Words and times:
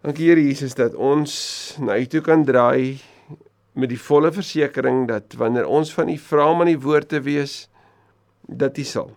Dankie 0.00 0.30
Here 0.30 0.40
Jesus 0.40 0.72
dat 0.78 0.94
ons 0.96 1.32
na 1.76 1.98
U 2.00 2.06
toe 2.08 2.22
kan 2.24 2.40
draai 2.48 3.02
met 3.76 3.90
die 3.92 3.98
volle 4.00 4.30
versekering 4.32 5.02
dat 5.10 5.34
wanneer 5.36 5.66
ons 5.68 5.90
van 5.92 6.08
U 6.08 6.14
vra 6.16 6.46
om 6.48 6.62
aan 6.64 6.70
die 6.70 6.80
woord 6.80 7.10
te 7.12 7.18
wees, 7.20 7.66
dat 8.48 8.80
U 8.80 8.84
sal. 8.88 9.10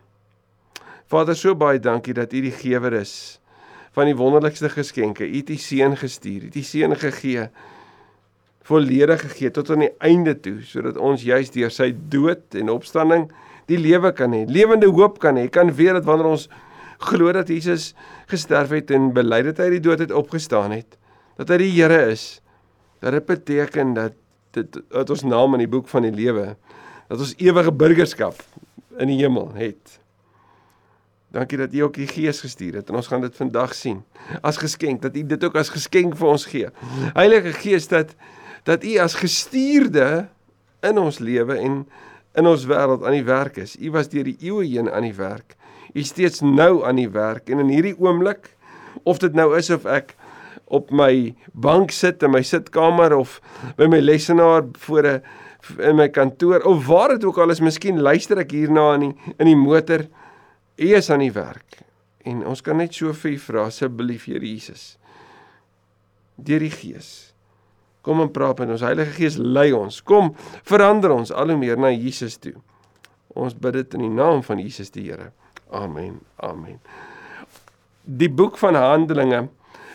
Vader, 1.08 1.38
so 1.40 1.56
baie 1.56 1.80
dankie 1.80 2.12
dat 2.18 2.36
U 2.36 2.42
die 2.44 2.52
gewer 2.52 2.98
is 3.00 3.14
van 3.96 4.12
die 4.12 4.18
wonderlikste 4.20 4.68
geskenke. 4.74 5.24
U 5.24 5.32
het 5.38 5.54
U 5.56 5.56
seun 5.56 5.96
gestuur, 5.96 6.50
U 6.50 6.52
het 6.52 6.60
U 6.60 6.66
seun 6.68 6.98
gegee 7.00 7.48
volledig 8.68 9.24
gegee 9.24 9.56
tot 9.56 9.72
aan 9.72 9.86
die 9.88 9.94
einde 10.04 10.36
toe 10.36 10.58
sodat 10.68 11.00
ons 11.00 11.24
juis 11.24 11.56
deur 11.56 11.72
sy 11.72 11.94
dood 12.12 12.60
en 12.60 12.76
opstanding 12.76 13.30
die 13.72 13.80
lewe 13.80 14.12
kan 14.12 14.36
hê, 14.36 14.44
lewende 14.52 14.92
hoop 14.92 15.24
kan 15.24 15.40
hê. 15.40 15.48
Kan 15.48 15.72
weet 15.72 15.96
dat 16.02 16.12
wanneer 16.12 16.34
ons 16.36 16.50
glo 16.98 17.32
dat 17.32 17.48
Jesus 17.48 17.94
gesterf 18.32 18.70
het 18.70 18.92
en 18.92 19.12
bely 19.14 19.42
dat 19.44 19.58
hy 19.58 19.70
uit 19.70 19.78
die 19.80 19.86
dood 19.90 20.04
het 20.04 20.12
opgestaan 20.12 20.72
het, 20.76 20.98
dat 21.38 21.50
hy 21.50 21.58
die 21.64 21.72
Here 21.76 22.12
is, 22.12 22.42
dat 23.04 23.18
dit 23.18 23.26
beteken 23.26 23.94
dat 23.98 24.20
dit 24.54 24.78
dat 24.94 25.10
ons 25.10 25.24
naam 25.26 25.58
in 25.58 25.64
die 25.66 25.72
boek 25.72 25.88
van 25.90 26.06
die 26.06 26.14
lewe, 26.14 26.54
dat 27.10 27.20
ons 27.20 27.34
ewige 27.42 27.74
burgerskap 27.74 28.38
in 29.02 29.10
die 29.10 29.18
hemel 29.24 29.50
het. 29.58 30.00
Dankie 31.34 31.58
dat 31.58 31.74
U 31.74 31.88
ook 31.88 31.98
die 31.98 32.08
Gees 32.08 32.44
gestuur 32.46 32.78
het 32.78 32.92
en 32.92 33.00
ons 33.00 33.10
gaan 33.10 33.24
dit 33.26 33.36
vandag 33.36 33.74
sien 33.74 34.04
as 34.46 34.60
geskenk 34.62 35.02
dat 35.02 35.16
U 35.18 35.24
dit 35.26 35.44
ook 35.44 35.58
as 35.58 35.72
geskenk 35.74 36.14
vir 36.20 36.30
ons 36.30 36.46
gee. 36.46 36.70
Heilige 37.18 37.56
Gees 37.58 37.90
dat 37.90 38.14
dat 38.70 38.86
U 38.86 38.94
as 39.02 39.18
gestuurde 39.18 40.28
in 40.86 41.00
ons 41.02 41.18
lewe 41.20 41.58
en 41.58 41.82
in 42.38 42.50
ons 42.50 42.66
wêreld 42.70 43.04
aan 43.06 43.18
die 43.18 43.26
werk 43.26 43.58
is. 43.62 43.76
U 43.78 43.92
was 43.94 44.10
deur 44.14 44.30
die 44.30 44.38
eeue 44.42 44.66
heen 44.66 44.90
aan 44.90 45.06
die 45.06 45.18
werk. 45.18 45.58
U 45.94 46.04
steeds 46.04 46.42
nou 46.42 46.84
aan 46.86 46.98
die 47.02 47.10
werk 47.10 47.50
en 47.50 47.60
in 47.60 47.72
hierdie 47.74 47.96
oomblik 48.00 48.56
of 49.04 49.20
dit 49.22 49.34
nou 49.38 49.52
is 49.58 49.70
of 49.74 49.86
ek 49.86 50.16
op 50.74 50.92
my 50.92 51.36
bank 51.54 51.92
sit 51.92 52.24
in 52.24 52.34
my 52.34 52.42
sitkamer 52.42 53.14
of 53.18 53.40
by 53.78 53.88
my 53.92 54.00
lesenaar 54.02 54.66
voor 54.86 55.08
'n 55.08 55.22
in 55.80 55.96
my 55.96 56.10
kantoor 56.10 56.64
of 56.68 56.86
waar 56.88 57.10
dit 57.10 57.24
ook 57.24 57.38
al 57.38 57.50
is, 57.50 57.62
miskien 57.64 58.02
luister 58.02 58.38
ek 58.38 58.52
hierna 58.52 58.94
in 58.94 59.00
die 59.00 59.34
in 59.38 59.46
die 59.46 59.56
motor. 59.56 60.08
U 60.78 60.96
is 60.96 61.10
aan 61.10 61.20
die 61.20 61.32
werk. 61.32 61.84
En 62.26 62.46
ons 62.48 62.62
kan 62.62 62.78
net 62.78 62.94
so 62.94 63.14
vir 63.14 63.32
u 63.32 63.38
vra 63.38 63.68
asseblief 63.70 64.26
Here 64.26 64.46
Jesus. 64.46 64.98
Deur 66.36 66.60
die 66.60 66.72
Gees. 66.72 67.34
Kom 68.02 68.22
en 68.22 68.32
praat 68.32 68.60
met 68.60 68.70
ons. 68.70 68.82
Heilige 68.82 69.12
Gees 69.12 69.38
lei 69.38 69.72
ons. 69.72 70.02
Kom 70.02 70.34
verander 70.64 71.12
ons 71.12 71.32
al 71.32 71.54
hoe 71.54 71.58
meer 71.58 71.78
na 71.80 71.92
Jesus 71.92 72.38
toe. 72.38 72.56
Ons 73.36 73.54
bid 73.54 73.74
dit 73.74 73.94
in 73.94 74.08
die 74.08 74.10
naam 74.10 74.44
van 74.44 74.60
Jesus 74.60 74.92
die 74.92 75.06
Here. 75.10 75.32
Amen. 75.74 76.20
Amen. 76.36 76.80
Die 78.04 78.30
boek 78.30 78.58
van 78.62 78.76
Handelinge 78.78 79.48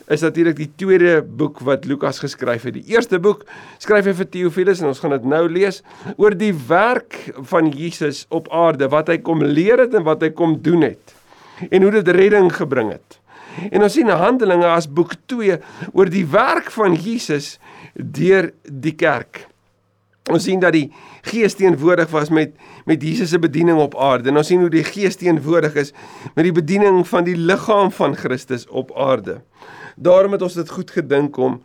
is 0.09 0.25
natuurlik 0.25 0.57
die 0.57 0.71
tweede 0.81 1.21
boek 1.23 1.61
wat 1.67 1.85
Lukas 1.85 2.19
geskryf 2.23 2.65
het. 2.67 2.79
Die 2.79 2.95
eerste 2.95 3.21
boek 3.23 3.45
skryf 3.79 4.09
hy 4.09 4.15
vir 4.17 4.29
Theophilus 4.33 4.81
en 4.83 4.89
ons 4.91 5.03
gaan 5.03 5.15
dit 5.15 5.29
nou 5.29 5.45
lees 5.53 5.83
oor 6.17 6.35
die 6.39 6.55
werk 6.69 7.19
van 7.53 7.69
Jesus 7.71 8.25
op 8.35 8.49
aarde, 8.55 8.89
wat 8.89 9.13
hy 9.13 9.19
kom 9.21 9.45
leer 9.45 9.85
het 9.85 9.95
en 9.95 10.07
wat 10.09 10.25
hy 10.25 10.33
kom 10.33 10.57
doen 10.65 10.87
het 10.89 11.15
en 11.69 11.83
hoe 11.83 11.91
dit 11.99 12.09
redding 12.15 12.53
gebring 12.55 12.93
het. 12.95 13.19
En 13.75 13.83
ons 13.83 13.93
sien 13.93 14.09
Handelinge 14.09 14.69
as 14.71 14.87
boek 14.87 15.17
2 15.31 15.59
oor 15.93 16.11
die 16.11 16.25
werk 16.31 16.71
van 16.75 16.95
Jesus 16.95 17.57
deur 17.95 18.53
die 18.63 18.95
kerk. 18.95 19.49
Ons 20.29 20.45
sien 20.45 20.61
dat 20.61 20.75
die 20.77 20.91
Gees 21.29 21.57
teenwoordig 21.57 22.11
was 22.13 22.29
met 22.29 22.55
met 22.89 23.03
Jesus 23.03 23.31
se 23.33 23.39
bediening 23.39 23.79
op 23.81 23.97
aarde. 23.97 24.29
En 24.31 24.37
ons 24.37 24.47
sien 24.47 24.61
hoe 24.61 24.71
die 24.73 24.85
Gees 24.85 25.17
teenwoordig 25.17 25.75
is 25.75 25.93
met 26.35 26.45
die 26.45 26.53
bediening 26.53 27.03
van 27.09 27.25
die 27.25 27.37
liggaam 27.37 27.91
van 27.93 28.17
Christus 28.17 28.67
op 28.69 28.93
aarde. 28.97 29.41
Daarom 29.97 30.33
het 30.37 30.43
ons 30.43 30.55
dit 30.55 30.71
goed 30.71 30.91
gedink 30.91 31.37
om 31.37 31.63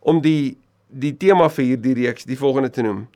om 0.00 0.20
die 0.20 0.56
die 0.88 1.16
tema 1.18 1.48
vir 1.50 1.64
hierdie 1.64 1.94
reeks 1.98 2.26
die 2.28 2.38
volgende 2.38 2.70
te 2.70 2.82
noem. 2.86 3.06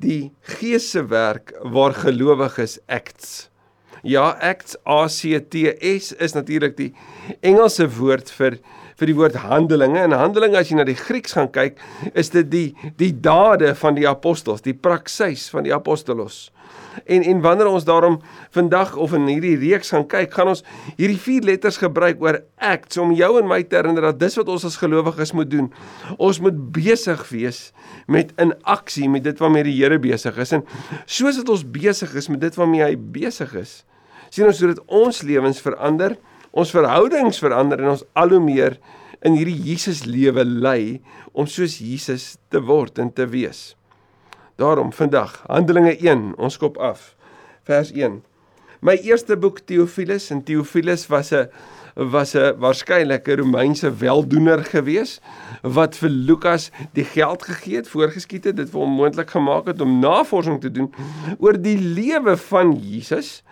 Die 0.00 0.32
Gees 0.56 0.90
se 0.90 1.04
werk 1.04 1.52
waar 1.60 1.92
gelowiges 1.92 2.78
acts. 2.88 3.50
Ja, 4.02 4.30
acts 4.40 4.76
A 4.88 5.06
C 5.12 5.36
T 5.52 5.76
S 6.00 6.14
is 6.16 6.32
natuurlik 6.32 6.76
die 6.78 6.94
Engelse 7.44 7.88
woord 7.98 8.30
vir 8.32 8.56
vir 9.00 9.10
die 9.10 9.16
woord 9.16 9.40
handelinge. 9.40 10.04
En 10.04 10.16
handelinge 10.16 10.60
as 10.60 10.70
jy 10.70 10.78
na 10.78 10.86
die 10.88 10.98
Grieks 10.98 11.36
gaan 11.38 11.50
kyk, 11.52 11.80
is 12.12 12.32
dit 12.34 12.48
die 12.52 12.68
die 13.00 13.12
dade 13.16 13.72
van 13.80 13.96
die 13.96 14.08
apostels, 14.08 14.64
die 14.66 14.76
praksis 14.76 15.48
van 15.52 15.64
die 15.64 15.74
apostolos. 15.74 16.48
En 17.06 17.22
en 17.22 17.40
wanneer 17.40 17.70
ons 17.70 17.86
daarom 17.86 18.18
vandag 18.54 18.96
of 19.00 19.14
in 19.16 19.28
hierdie 19.30 19.56
reeks 19.60 19.92
gaan 19.94 20.06
kyk, 20.10 20.32
gaan 20.34 20.52
ons 20.52 20.62
hierdie 20.98 21.18
vier 21.22 21.46
letters 21.46 21.78
gebruik 21.80 22.20
oor 22.22 22.40
acts 22.56 22.98
om 23.00 23.14
jou 23.16 23.30
en 23.40 23.48
my 23.48 23.62
te 23.62 23.78
herinner 23.78 24.10
dat 24.10 24.20
dis 24.20 24.36
wat 24.38 24.50
ons 24.52 24.66
as 24.68 24.78
gelowiges 24.80 25.32
moet 25.36 25.50
doen. 25.50 25.70
Ons 26.18 26.42
moet 26.44 26.56
besig 26.74 27.22
wees 27.30 27.60
met 28.10 28.34
in 28.42 28.52
aksie 28.68 29.08
met 29.10 29.24
dit 29.24 29.38
waarmee 29.40 29.68
die 29.70 29.76
Here 29.80 30.00
besig 30.02 30.36
is. 30.42 30.52
En 30.56 30.66
soos 31.06 31.38
dit 31.40 31.48
ons 31.48 31.64
besig 31.64 32.14
is 32.18 32.28
met 32.28 32.42
dit 32.42 32.58
waarmee 32.58 32.84
hy 32.84 32.96
besig 32.98 33.54
is, 33.58 33.80
sien 34.30 34.46
ons 34.50 34.60
hoe 34.60 34.74
dit 34.74 34.82
ons 34.86 35.22
lewens 35.26 35.62
verander, 35.62 36.18
ons 36.50 36.72
verhoudings 36.74 37.38
verander 37.42 37.80
en 37.82 37.94
ons 37.94 38.06
al 38.18 38.34
hoe 38.34 38.42
meer 38.42 38.78
in 39.26 39.36
hierdie 39.36 39.58
Jesus 39.70 40.04
lewe 40.08 40.44
lei 40.44 41.00
om 41.32 41.46
soos 41.46 41.78
Jesus 41.78 42.36
te 42.50 42.62
word 42.64 42.98
en 42.98 43.12
te 43.12 43.26
wees. 43.30 43.74
Daarom 44.60 44.92
vandag 44.92 45.38
Handelinge 45.48 45.94
1, 45.96 46.34
ons 46.36 46.58
kop 46.60 46.76
af. 46.80 47.14
Vers 47.68 47.92
1. 47.96 48.20
My 48.80 48.96
eerste 49.04 49.36
boek 49.36 49.60
Theophilus 49.68 50.30
en 50.32 50.42
Theophilus 50.44 51.06
was 51.12 51.32
'n 51.32 51.48
was 51.94 52.34
'n 52.34 52.56
waarskynlik 52.58 53.28
'n 53.28 53.38
Romeinse 53.38 53.90
weldoener 53.96 54.64
gewees 54.64 55.20
wat 55.62 55.96
vir 55.96 56.08
Lukas 56.08 56.70
die 56.92 57.04
geld 57.04 57.42
gegee 57.42 57.76
het, 57.76 57.88
voorgeskiet 57.88 58.44
het, 58.44 58.56
dit 58.56 58.70
vir 58.70 58.80
hom 58.80 58.90
moontlik 58.90 59.30
gemaak 59.30 59.66
het 59.66 59.80
om 59.80 60.00
navorsing 60.00 60.60
te 60.60 60.70
doen 60.70 60.92
oor 61.38 61.60
die 61.60 61.78
lewe 61.78 62.36
van 62.36 62.72
Jesus 62.72 63.42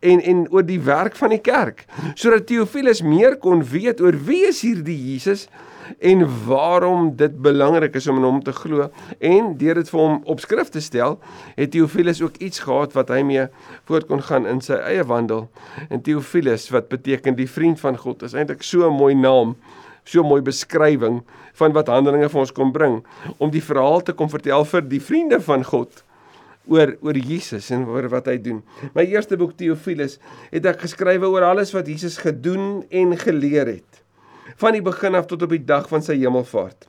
en 0.00 0.20
en 0.20 0.46
oor 0.50 0.64
die 0.66 0.80
werk 0.80 1.16
van 1.16 1.34
die 1.34 1.40
kerk. 1.42 1.84
Sodat 2.14 2.46
Theophilus 2.46 3.02
meer 3.02 3.36
kon 3.36 3.62
weet 3.64 4.00
oor 4.00 4.16
wie 4.26 4.44
is 4.48 4.62
hierdie 4.62 4.98
Jesus 5.12 5.48
en 5.98 6.24
waarom 6.46 7.16
dit 7.16 7.34
belangrik 7.42 7.94
is 7.98 8.06
om 8.08 8.16
in 8.20 8.26
hom 8.26 8.40
te 8.42 8.52
glo. 8.52 8.88
En 9.18 9.52
deur 9.58 9.80
dit 9.80 9.90
vir 9.90 10.00
hom 10.00 10.20
op 10.30 10.40
skrif 10.40 10.70
te 10.72 10.80
stel, 10.80 11.18
het 11.56 11.72
Theophilus 11.74 12.22
ook 12.22 12.38
iets 12.42 12.62
gehad 12.66 12.94
wat 12.96 13.10
hy 13.12 13.22
mee 13.26 13.46
voort 13.90 14.08
kon 14.10 14.22
gaan 14.22 14.46
in 14.48 14.62
sy 14.64 14.78
eie 14.78 15.04
wandel. 15.08 15.48
En 15.90 16.02
Theophilus 16.02 16.68
wat 16.74 16.90
beteken 16.92 17.36
die 17.38 17.48
vriend 17.50 17.80
van 17.80 17.98
God 17.98 18.22
is 18.22 18.34
eintlik 18.34 18.62
so 18.62 18.88
'n 18.88 18.96
mooi 18.96 19.14
naam, 19.14 19.56
so 20.04 20.22
'n 20.22 20.28
mooi 20.28 20.42
beskrywing 20.42 21.22
van 21.54 21.72
wat 21.72 21.88
Handelinge 21.88 22.28
vir 22.28 22.40
ons 22.40 22.52
kom 22.52 22.72
bring. 22.72 23.04
Om 23.38 23.50
die 23.50 23.62
verhaal 23.62 24.02
te 24.02 24.12
kom 24.12 24.30
vertel 24.30 24.64
vir 24.64 24.82
die 24.88 25.00
vriende 25.00 25.40
van 25.40 25.64
God 25.64 26.04
oor 26.70 26.94
oor 27.02 27.18
Jesus 27.18 27.70
en 27.74 27.86
oor 27.90 28.08
wat 28.12 28.28
hy 28.30 28.36
doen. 28.42 28.60
My 28.94 29.04
eerste 29.10 29.38
boek 29.40 29.56
Theophilus 29.58 30.18
het 30.52 30.66
ek 30.68 30.84
geskrywe 30.86 31.30
oor 31.30 31.48
alles 31.48 31.74
wat 31.74 31.90
Jesus 31.90 32.20
gedoen 32.22 32.84
en 32.90 33.16
geleer 33.18 33.76
het 33.78 34.02
van 34.60 34.74
die 34.76 34.82
begin 34.84 35.16
af 35.16 35.28
tot 35.30 35.42
op 35.46 35.52
die 35.54 35.62
dag 35.64 35.86
van 35.90 36.02
sy 36.04 36.16
hemelvaart. 36.20 36.88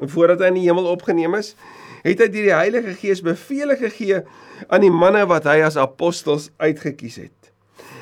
En 0.00 0.08
voordat 0.08 0.40
hy 0.42 0.50
in 0.52 0.60
die 0.60 0.68
hemel 0.68 0.86
opgeneem 0.90 1.34
is, 1.38 1.52
het 2.04 2.22
hy 2.22 2.28
deur 2.30 2.46
die 2.46 2.56
Heilige 2.56 2.94
Gees 2.98 3.22
beveel 3.24 3.74
gegee 3.78 4.22
aan 4.68 4.84
die 4.84 4.92
manne 4.94 5.24
wat 5.28 5.48
hy 5.50 5.60
as 5.66 5.78
apostels 5.80 6.48
uitgekies 6.62 7.18
het. 7.26 7.50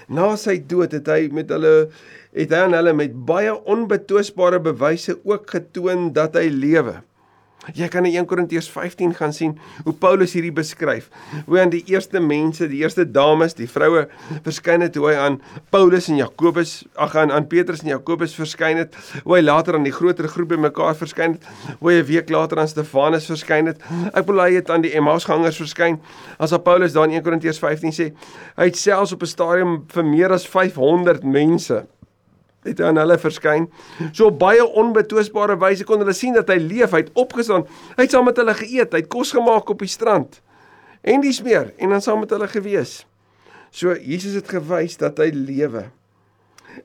Na 0.08 0.30
sy 0.40 0.58
dood 0.60 0.94
het 0.96 1.08
hy 1.10 1.26
met 1.34 1.50
hulle 1.52 1.88
het 2.36 2.52
hy 2.52 2.60
aan 2.66 2.76
hulle 2.76 2.92
met 2.96 3.14
baie 3.28 3.52
onbetwisbare 3.68 4.60
bewyse 4.62 5.16
ook 5.24 5.48
getoon 5.50 6.12
dat 6.16 6.36
hy 6.38 6.46
lewe. 6.52 6.98
Jy 7.74 7.88
kan 7.92 8.06
in 8.06 8.14
1 8.14 8.26
Korintiërs 8.30 8.68
15 8.70 9.14
gaan 9.18 9.32
sien 9.34 9.56
hoe 9.84 9.92
Paulus 9.92 10.32
hierdie 10.36 10.52
beskryf. 10.54 11.08
Hoe 11.46 11.58
aan 11.60 11.72
die 11.72 11.82
eerste 11.90 12.20
mense, 12.22 12.68
die 12.70 12.80
eerste 12.84 13.04
dames, 13.04 13.56
die 13.58 13.68
vroue 13.68 14.06
verskyn 14.46 14.84
het 14.86 14.96
hoe 14.96 15.08
hy 15.10 15.16
aan 15.18 15.40
Paulus 15.74 16.08
en 16.08 16.20
Jakobus, 16.20 16.86
ag 16.96 17.16
aan 17.18 17.34
aan 17.34 17.48
Petrus 17.50 17.82
en 17.84 17.90
Jakobus 17.92 18.36
verskyn 18.38 18.80
het. 18.80 18.96
Hoe 19.24 19.36
hy 19.36 19.42
later 19.44 19.76
aan 19.76 19.84
die 19.84 19.92
groter 19.92 20.30
groep 20.30 20.54
bymekaar 20.54 20.96
verskyn 20.96 21.36
het. 21.36 21.50
Hoe 21.82 21.92
hy 21.92 21.98
'n 22.00 22.08
week 22.08 22.30
later 22.30 22.58
aan 22.58 22.68
Stefanus 22.68 23.26
verskyn 23.26 23.66
het. 23.66 23.82
Ek 24.14 24.24
bedoel 24.24 24.42
hy 24.46 24.54
het 24.54 24.70
aan 24.70 24.82
die 24.82 24.94
Emmausgangers 24.94 25.56
verskyn. 25.56 26.00
As 26.38 26.52
op 26.52 26.64
Paulus 26.64 26.92
daar 26.92 27.04
in 27.04 27.18
1 27.18 27.22
Korintiërs 27.22 27.58
15 27.58 27.92
sê, 27.92 28.12
hy 28.56 28.64
het 28.64 28.76
selfs 28.76 29.12
op 29.12 29.22
'n 29.22 29.26
stadium 29.26 29.84
vir 29.88 30.04
meer 30.04 30.32
as 30.32 30.46
500 30.46 31.24
mense 31.24 31.86
het 32.68 32.82
aan 32.84 33.00
hulle 33.00 33.18
verskyn. 33.20 33.66
So 34.12 34.28
op 34.28 34.38
baie 34.40 34.64
onbetwisbare 34.64 35.58
wyse 35.60 35.86
kon 35.88 36.02
hulle 36.04 36.14
sien 36.16 36.36
dat 36.36 36.50
hy 36.52 36.58
leef, 36.62 36.94
hy 36.94 37.04
het 37.06 37.12
opgestaan. 37.18 37.66
Hy 37.96 38.06
het 38.06 38.14
saam 38.14 38.28
met 38.28 38.38
hulle 38.40 38.54
geëet, 38.58 38.94
hy 38.94 39.02
het 39.02 39.12
kos 39.12 39.32
gemaak 39.36 39.70
op 39.72 39.84
die 39.84 39.90
strand. 39.90 40.40
En 41.02 41.22
dis 41.24 41.42
meer 41.44 41.72
en 41.78 41.94
dan 41.94 42.04
saam 42.04 42.22
met 42.24 42.32
hulle 42.34 42.48
gewees. 42.50 43.00
So 43.70 43.94
Jesus 43.96 44.36
het 44.38 44.48
gewys 44.50 44.96
dat 45.00 45.20
hy 45.20 45.30
lewe. 45.34 45.88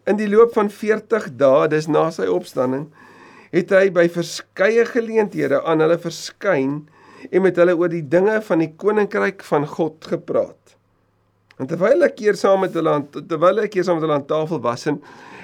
In 0.09 0.17
die 0.17 0.29
loop 0.29 0.55
van 0.55 0.71
40 0.73 1.29
dae, 1.39 1.67
dis 1.71 1.87
na 1.91 2.09
sy 2.11 2.25
opstanding, 2.31 2.87
het 3.53 3.71
hy 3.75 3.87
by 3.93 4.07
verskeie 4.11 4.85
geleenthede 4.89 5.61
aan 5.61 5.83
hulle 5.83 5.99
verskyn 6.01 6.81
en 7.29 7.43
met 7.45 7.57
hulle 7.59 7.75
oor 7.77 7.91
die 7.91 8.03
dinge 8.03 8.39
van 8.47 8.63
die 8.63 8.71
koninkryk 8.81 9.43
van 9.45 9.67
God 9.69 10.09
gepraat. 10.09 10.75
En 11.61 11.69
terwyl 11.69 12.07
ek 12.07 12.17
keer 12.17 12.37
saam 12.39 12.63
met 12.65 12.73
hulle 12.75 12.95
aan 12.97 13.05
terwyl 13.13 13.61
ek 13.63 13.75
keer 13.75 13.85
saam 13.85 13.99
met 13.99 14.07
hulle 14.07 14.17
aan 14.17 14.29
tafel 14.29 14.61
was 14.63 14.87
en 14.89 14.97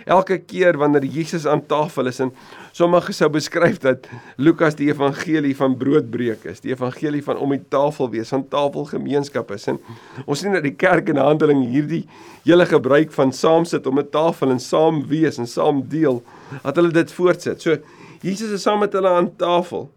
elke 0.09 0.39
keer 0.41 0.77
wanneer 0.77 1.05
Jesus 1.05 1.45
aan 1.47 1.61
tafel 1.69 2.09
is 2.09 2.19
en 2.23 2.31
sommige 2.75 3.13
sou 3.13 3.29
beskryf 3.29 3.77
dat 3.83 4.07
Lukas 4.41 4.77
die 4.79 4.89
evangelie 4.89 5.53
van 5.57 5.75
broodbreek 5.77 6.47
is, 6.49 6.63
die 6.63 6.73
evangelie 6.73 7.21
van 7.25 7.37
om 7.37 7.53
die 7.53 7.61
tafel 7.69 8.09
wees, 8.13 8.33
van 8.33 8.47
tafelgemeenskap 8.49 9.53
is. 9.53 9.67
En 9.69 9.77
ons 10.25 10.41
sien 10.41 10.55
dat 10.55 10.65
die 10.65 10.73
kerk 10.73 11.11
in 11.13 11.21
Handeling 11.21 11.61
hierdie 11.69 12.03
hele 12.47 12.65
gebruik 12.65 13.13
van 13.13 13.33
saam 13.35 13.67
sit 13.69 13.87
om 13.87 13.99
'n 13.99 14.09
tafel 14.09 14.49
en 14.49 14.59
saam 14.59 15.05
wees 15.07 15.37
en 15.37 15.47
saam 15.47 15.85
deel, 15.87 16.23
dat 16.63 16.75
hulle 16.75 16.91
dit 16.91 17.11
voortsit. 17.11 17.61
So 17.61 17.77
Jesus 18.21 18.51
is 18.51 18.61
saam 18.61 18.79
met 18.79 18.93
hulle 18.93 19.09
aan 19.09 19.35
tafel. 19.35 19.89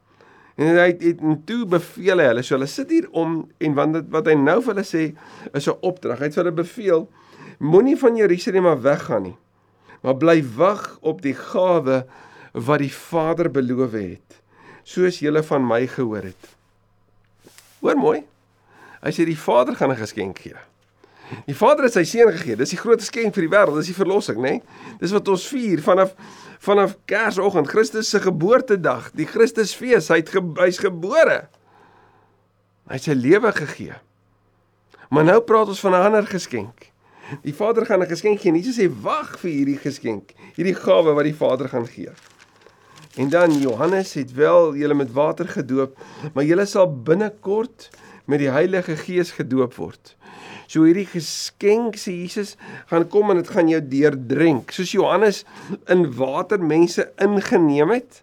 En 0.57 0.67
hy 0.77 0.87
het, 0.93 1.03
het 1.03 1.21
en 1.21 1.41
toe 1.45 1.65
beveel 1.67 2.19
hy 2.19 2.27
hulle, 2.29 2.43
so 2.43 2.55
hulle 2.55 2.69
sit 2.69 2.91
hier 2.91 3.09
om 3.11 3.49
en 3.59 3.75
wat 3.75 4.03
wat 4.11 4.27
hy 4.27 4.35
nou 4.35 4.61
vir 4.61 4.75
hulle 4.75 4.85
sê 4.85 5.15
is 5.55 5.69
'n 5.69 5.81
opdrag. 5.81 6.19
Hy 6.19 6.25
het 6.25 6.35
vir 6.35 6.45
hulle 6.45 6.57
beveel 6.57 7.09
moenie 7.59 7.97
van 7.97 8.17
Jerusalem 8.17 8.67
af 8.67 8.83
weggaan 8.83 9.23
nie. 9.23 9.37
Maar 10.03 10.19
bly 10.19 10.41
wag 10.57 10.99
op 11.01 11.23
die 11.23 11.35
gawe 11.35 12.03
wat 12.53 12.83
die 12.83 12.93
Vader 12.93 13.51
beloof 13.51 13.95
het, 13.97 14.43
soos 14.83 15.23
julle 15.23 15.43
van 15.47 15.65
my 15.67 15.87
gehoor 15.87 16.27
het. 16.27 16.51
Hoor 17.81 17.97
mooi. 17.99 18.21
Hy 19.03 19.11
sê 19.15 19.27
die 19.27 19.39
Vader 19.39 19.77
gaan 19.79 19.91
'n 19.91 20.03
geskenk 20.03 20.39
gee. 20.39 20.59
Die 21.47 21.57
Vader 21.57 21.85
het 21.85 21.93
sy 21.93 22.05
seun 22.05 22.33
gegee. 22.33 22.57
Dis 22.57 22.75
die 22.75 22.79
grootste 22.79 23.09
geskenk 23.09 23.35
vir 23.35 23.47
die 23.47 23.53
wêreld, 23.57 23.77
dis 23.81 23.87
die 23.87 23.97
verlossing, 23.97 24.39
nê? 24.39 24.51
Nee? 24.59 24.63
Dis 25.01 25.15
wat 25.15 25.29
ons 25.29 25.47
vier 25.49 25.83
vanaf 25.83 26.15
vanaf 26.63 26.95
Kersoggend, 27.11 27.67
Christus 27.67 28.11
se 28.11 28.21
geboortedag, 28.21 29.11
die 29.19 29.27
Christusfees. 29.27 30.09
Hy 30.09 30.21
het 30.21 30.29
ge, 30.31 30.43
hy's 30.61 30.79
gebore. 30.79 31.49
Hy 32.87 32.95
het 32.95 33.03
sy 33.03 33.17
lewe 33.19 33.51
gegee. 33.57 33.97
Maar 35.11 35.25
nou 35.25 35.41
praat 35.41 35.73
ons 35.75 35.81
van 35.81 35.93
'n 35.93 36.07
ander 36.07 36.27
geskenk. 36.27 36.92
Die 37.41 37.55
Vader 37.55 37.87
gaan 37.87 38.03
'n 38.03 38.09
geskenk 38.09 38.41
gee. 38.41 38.53
Jesus 38.53 38.79
sê 38.79 38.89
wag 39.03 39.39
vir 39.39 39.51
hierdie 39.51 39.79
geskenk, 39.79 40.35
hierdie 40.57 40.75
gawe 40.75 41.15
wat 41.15 41.25
die 41.25 41.35
Vader 41.35 41.69
gaan 41.69 41.87
gee. 41.87 42.11
En 43.17 43.29
dan 43.29 43.53
Johannes 43.61 44.15
het 44.15 44.33
wel 44.33 44.77
julle 44.77 44.95
met 44.95 45.13
water 45.13 45.49
gedoop, 45.49 45.99
maar 46.35 46.45
julle 46.45 46.67
sal 46.67 47.03
binnekort 47.03 47.91
met 48.25 48.39
die 48.39 48.51
Heilige 48.51 48.97
Gees 48.97 49.31
gedoop 49.31 49.75
word. 49.75 50.17
So 50.67 50.85
hierdie 50.85 51.07
geskenk 51.07 51.99
sê 52.01 52.15
Jesus 52.23 52.57
gaan 52.87 53.09
kom 53.09 53.31
en 53.31 53.37
dit 53.37 53.49
gaan 53.49 53.69
jou 53.69 53.81
deurdrink, 53.89 54.73
soos 54.73 54.93
Johannes 54.93 55.45
in 55.93 56.09
water 56.17 56.63
mense 56.65 57.13
ingeneem 57.21 57.91
het. 57.91 58.23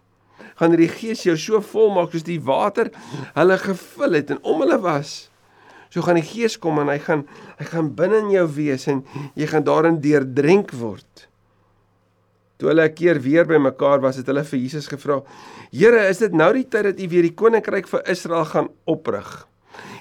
Gaan 0.54 0.74
die 0.76 0.88
Gees 0.88 1.22
jou 1.22 1.36
so 1.38 1.60
vol 1.60 1.94
maak 1.94 2.10
soos 2.10 2.26
die 2.26 2.40
water 2.42 2.90
hulle 3.34 3.58
gevul 3.58 4.18
het 4.18 4.30
en 4.30 4.42
om 4.42 4.60
hulle 4.60 4.80
was 4.82 5.29
So 5.90 6.02
gaan 6.02 6.20
die 6.20 6.26
Gees 6.26 6.56
kom 6.58 6.78
en 6.78 6.88
hy 6.88 6.98
gaan 7.02 7.26
hy 7.58 7.66
gaan 7.66 7.90
binne 7.98 8.22
in 8.24 8.30
jou 8.30 8.46
wees 8.54 8.86
en 8.88 9.02
jy 9.34 9.46
gaan 9.50 9.66
daarin 9.66 10.00
deurdrink 10.00 10.70
word. 10.78 11.26
Toe 12.58 12.68
hulle 12.68 12.88
'n 12.88 12.94
keer 12.94 13.18
weer 13.20 13.44
by 13.44 13.58
mekaar 13.58 14.00
was, 14.00 14.16
het 14.16 14.26
hulle 14.26 14.44
vir 14.44 14.58
Jesus 14.60 14.86
gevra: 14.86 15.22
"Here, 15.72 16.08
is 16.08 16.18
dit 16.18 16.32
nou 16.32 16.52
die 16.52 16.68
tyd 16.68 16.84
dat 16.84 17.00
U 17.00 17.08
weer 17.08 17.22
die 17.22 17.34
koninkryk 17.34 17.88
vir 17.88 18.02
Israel 18.06 18.44
gaan 18.44 18.68
oprig?" 18.86 19.46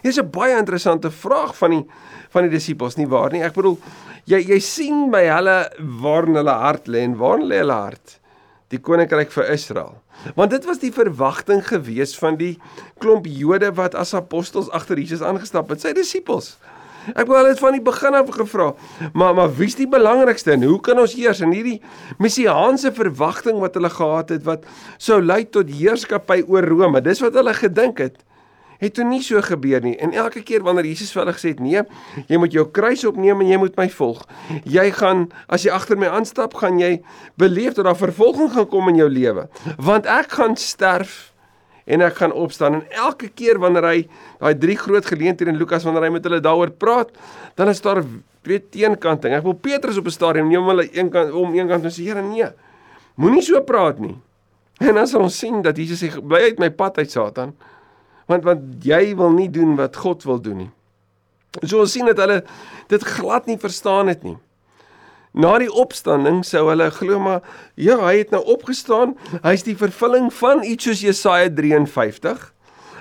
Hier 0.04 0.12
is 0.12 0.20
'n 0.20 0.30
baie 0.30 0.58
interessante 0.58 1.12
vraag 1.12 1.56
van 1.56 1.72
die 1.72 1.86
van 2.30 2.44
die 2.44 2.52
disippels, 2.52 2.98
nie 2.98 3.08
waar 3.08 3.32
nie? 3.32 3.42
Ek 3.42 3.54
bedoel, 3.54 3.80
jy 4.26 4.40
jy 4.48 4.60
sien 4.60 5.10
by 5.12 5.26
hulle 5.26 5.70
waar 6.02 6.26
hulle 6.26 6.52
hart 6.52 6.88
lê 6.88 7.04
en 7.04 7.18
waar 7.18 7.40
lê 7.40 7.58
hulle 7.58 7.74
hart? 7.74 8.20
Die 8.70 8.80
koninkryk 8.80 9.32
vir 9.32 9.50
Israel. 9.50 9.99
Want 10.36 10.52
dit 10.52 10.66
was 10.66 10.82
die 10.82 10.94
verwagting 10.94 11.62
gewees 11.68 12.18
van 12.20 12.38
die 12.40 12.58
klomp 13.00 13.28
Jode 13.30 13.72
wat 13.78 13.96
as 13.96 14.14
apostels 14.18 14.70
agter 14.76 15.00
Jesus 15.00 15.24
aangestap 15.26 15.70
het, 15.70 15.82
sy 15.82 15.94
disippels. 15.96 16.58
Ek 17.16 17.30
wou 17.30 17.38
hulle 17.40 17.56
van 17.58 17.74
die 17.74 17.84
begin 17.84 18.18
af 18.18 18.30
gevra, 18.36 18.74
maar 19.18 19.34
maar 19.38 19.52
wie's 19.56 19.78
die 19.80 19.88
belangrikste 19.90 20.54
en 20.54 20.66
hoe 20.68 20.80
kan 20.84 21.00
ons 21.00 21.16
heers 21.18 21.40
in 21.46 21.54
hierdie 21.56 21.80
messiaanse 22.22 22.92
verwagting 22.94 23.58
wat 23.64 23.78
hulle 23.80 23.90
gehad 23.90 24.34
het 24.36 24.44
wat 24.46 24.68
sou 24.98 25.22
lei 25.24 25.46
tot 25.48 25.72
heerskappy 25.72 26.44
oor 26.48 26.68
Rome? 26.68 27.02
Dis 27.02 27.24
wat 27.24 27.38
hulle 27.40 27.56
gedink 27.56 28.04
het 28.04 28.20
het 28.80 28.96
toe 28.96 29.06
nie 29.08 29.22
so 29.24 29.42
gebeur 29.44 29.84
nie. 29.84 29.96
En 30.00 30.14
elke 30.16 30.42
keer 30.46 30.64
wanneer 30.64 30.88
Jesus 30.88 31.12
vir 31.12 31.24
hulle 31.24 31.36
gesê 31.36 31.52
het: 31.54 31.60
"Nee, 31.60 31.82
jy 32.28 32.38
moet 32.38 32.54
jou 32.56 32.66
kruis 32.72 33.04
opneem 33.06 33.42
en 33.42 33.48
jy 33.48 33.58
moet 33.58 33.76
my 33.78 33.90
volg. 33.90 34.24
Jy 34.64 34.92
gaan 34.92 35.28
as 35.48 35.64
jy 35.64 35.72
agter 35.72 35.98
my 35.98 36.08
aanstap, 36.08 36.54
gaan 36.54 36.80
jy 36.80 37.02
beleef 37.36 37.74
dat 37.74 37.86
daar 37.86 38.00
vervolging 38.00 38.52
gaan 38.52 38.68
kom 38.68 38.88
in 38.90 38.96
jou 38.96 39.10
lewe, 39.10 39.50
want 39.78 40.06
ek 40.06 40.32
gaan 40.32 40.56
sterf 40.56 41.34
en 41.86 42.02
ek 42.02 42.16
gaan 42.16 42.32
opstaan." 42.32 42.74
En 42.74 42.92
elke 42.92 43.28
keer 43.28 43.60
wanneer 43.60 43.84
hy 43.84 44.08
daai 44.40 44.58
drie 44.58 44.78
groot 44.78 45.06
geleenthede 45.06 45.52
in 45.52 45.58
Lukas 45.58 45.84
wanneer 45.84 46.04
hy 46.04 46.10
met 46.10 46.24
hulle 46.24 46.40
daaroor 46.40 46.72
praat, 46.72 47.12
dan 47.56 47.68
is 47.68 47.82
daar 47.82 48.04
weer 48.44 48.62
teenkanting. 48.70 49.34
Ek 49.36 49.44
wil 49.44 49.54
Petrus 49.54 49.98
op 49.98 50.06
'n 50.06 50.12
stadium 50.12 50.48
neem 50.48 50.68
hulle 50.68 50.88
een 50.92 51.10
kant 51.10 51.32
om 51.32 51.54
een 51.54 51.68
kant 51.68 51.84
en 51.84 51.92
sê: 51.92 52.04
"Here, 52.04 52.22
nee. 52.22 52.48
Moenie 53.16 53.42
so 53.42 53.62
praat 53.62 54.00
nie." 54.00 54.16
En 54.80 54.98
as 54.98 55.14
ons 55.14 55.38
sien 55.38 55.62
dat 55.62 55.78
Jesus 55.78 56.04
sê: 56.04 56.22
"Bly 56.24 56.40
uit 56.40 56.60
my 56.60 56.70
pad 56.72 56.98
uit 56.98 57.12
Satan." 57.12 57.54
Want 58.30 58.46
want 58.46 58.86
jy 58.86 59.16
wil 59.18 59.34
nie 59.34 59.50
doen 59.52 59.76
wat 59.80 59.98
God 59.98 60.26
wil 60.30 60.42
doen 60.42 60.66
nie. 60.66 60.72
So 61.64 61.82
ons 61.82 61.96
sien 61.96 62.06
dat 62.10 62.20
hulle 62.22 62.44
dit 62.92 63.08
glad 63.18 63.50
nie 63.50 63.58
verstaan 63.58 64.12
het 64.12 64.24
nie. 64.24 64.38
Na 65.34 65.56
die 65.62 65.70
opstanding 65.70 66.44
sou 66.46 66.68
hulle 66.70 66.90
glo 66.94 67.20
maar 67.22 67.42
ja, 67.78 67.98
hy 68.02 68.20
het 68.22 68.32
nou 68.34 68.42
opgestaan. 68.54 69.16
Hy's 69.44 69.66
die 69.66 69.78
vervulling 69.78 70.30
van 70.40 70.64
iets 70.66 70.90
soos 70.90 71.04
Jesaja 71.06 71.50
53. 71.54 72.48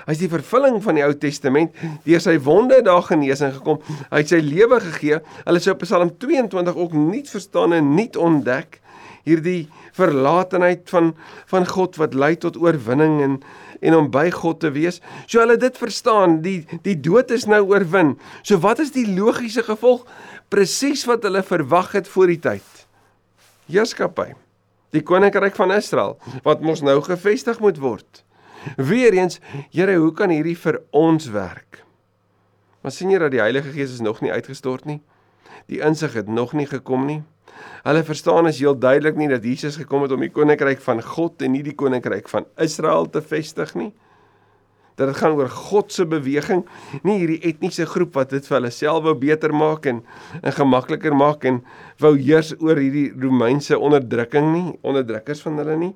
Hy's 0.09 0.21
die 0.23 0.29
vervulling 0.31 0.79
van 0.81 0.97
die 0.97 1.05
Ou 1.05 1.13
Testament. 1.13 1.73
Deur 2.05 2.21
sy 2.23 2.35
wonde 2.41 2.81
daar 2.85 3.05
genesing 3.05 3.53
gekom. 3.59 3.81
Hy 4.09 4.23
het 4.23 4.33
sy 4.33 4.41
lewe 4.41 4.79
gegee. 4.81 5.21
Hulle 5.45 5.61
sou 5.61 5.75
Psalm 5.83 6.15
22 6.21 6.77
ook 6.77 6.95
nie 6.97 7.25
verstaan 7.29 7.77
en 7.77 7.93
nie 7.97 8.09
ontdek 8.17 8.79
hierdie 9.27 9.67
verlatenheid 9.97 10.89
van 10.89 11.13
van 11.49 11.67
God 11.67 11.97
wat 12.01 12.17
lei 12.17 12.35
tot 12.39 12.57
oorwinning 12.57 13.19
en 13.25 13.39
en 13.79 13.95
om 13.95 14.09
by 14.11 14.27
God 14.33 14.59
te 14.63 14.71
wees. 14.75 14.99
So 15.25 15.41
hulle 15.43 15.57
dit 15.59 15.77
verstaan, 15.77 16.39
die 16.45 16.63
die 16.85 16.97
dood 16.99 17.31
is 17.35 17.47
nou 17.49 17.61
oorwin. 17.71 18.17
So 18.43 18.59
wat 18.63 18.79
is 18.83 18.93
die 18.95 19.07
logiese 19.07 19.63
gevolg? 19.63 20.05
Presies 20.49 21.05
wat 21.09 21.23
hulle 21.27 21.43
verwag 21.45 21.93
het 21.97 22.07
voor 22.07 22.31
die 22.31 22.39
tyd. 22.41 22.85
Heerskappy. 23.69 24.33
Die 24.95 25.03
koninkryk 25.05 25.55
van 25.55 25.71
Israel 25.75 26.17
wat 26.43 26.63
mos 26.65 26.81
nou 26.81 26.97
gevestig 27.05 27.59
moet 27.61 27.77
word. 27.77 28.23
Weereens, 28.75 29.39
Here, 29.71 29.95
hoe 29.95 30.11
kan 30.13 30.33
hierdie 30.33 30.57
vir 30.57 30.81
ons 30.91 31.29
werk? 31.31 31.83
Maar 32.81 32.91
sien 32.95 33.11
jy 33.11 33.19
dat 33.21 33.31
die 33.31 33.43
Heilige 33.43 33.71
Gees 33.75 33.93
is 33.95 34.03
nog 34.03 34.21
nie 34.23 34.31
uitgestort 34.31 34.87
nie? 34.87 34.99
Die 35.69 35.81
insig 35.85 36.15
het 36.17 36.27
nog 36.27 36.55
nie 36.57 36.67
gekom 36.67 37.05
nie. 37.05 37.21
Hulle 37.85 38.03
verstaan 38.03 38.49
is 38.49 38.59
heel 38.59 38.75
duidelik 38.75 39.15
nie 39.19 39.29
dat 39.31 39.45
Jesus 39.45 39.79
gekom 39.79 40.03
het 40.05 40.13
om 40.15 40.23
die 40.23 40.33
koninkryk 40.33 40.81
van 40.83 41.01
God 41.03 41.41
en 41.45 41.55
nie 41.55 41.63
die 41.63 41.75
koninkryk 41.77 42.29
van 42.31 42.47
Israel 42.59 43.07
te 43.09 43.21
vestig 43.23 43.75
nie. 43.79 43.91
Dat 44.99 45.13
dit 45.13 45.19
gaan 45.21 45.37
oor 45.37 45.47
God 45.47 45.93
se 45.95 46.03
beweging, 46.03 46.65
nie 47.07 47.21
hierdie 47.21 47.39
etniese 47.47 47.85
groep 47.87 48.17
wat 48.19 48.33
dit 48.35 48.43
vir 48.43 48.57
hulle 48.57 48.71
self 48.75 49.05
wou 49.05 49.15
beter 49.15 49.55
maak 49.55 49.87
en 49.87 50.03
en 50.41 50.55
gemakliker 50.57 51.15
maak 51.15 51.47
en 51.47 51.61
wou 52.03 52.17
heers 52.19 52.51
oor 52.59 52.81
hierdie 52.81 53.07
Romeinse 53.15 53.79
onderdrukking 53.79 54.51
nie, 54.51 54.67
onderdrukkers 54.83 55.45
van 55.47 55.61
hulle 55.63 55.79
nie. 55.79 55.93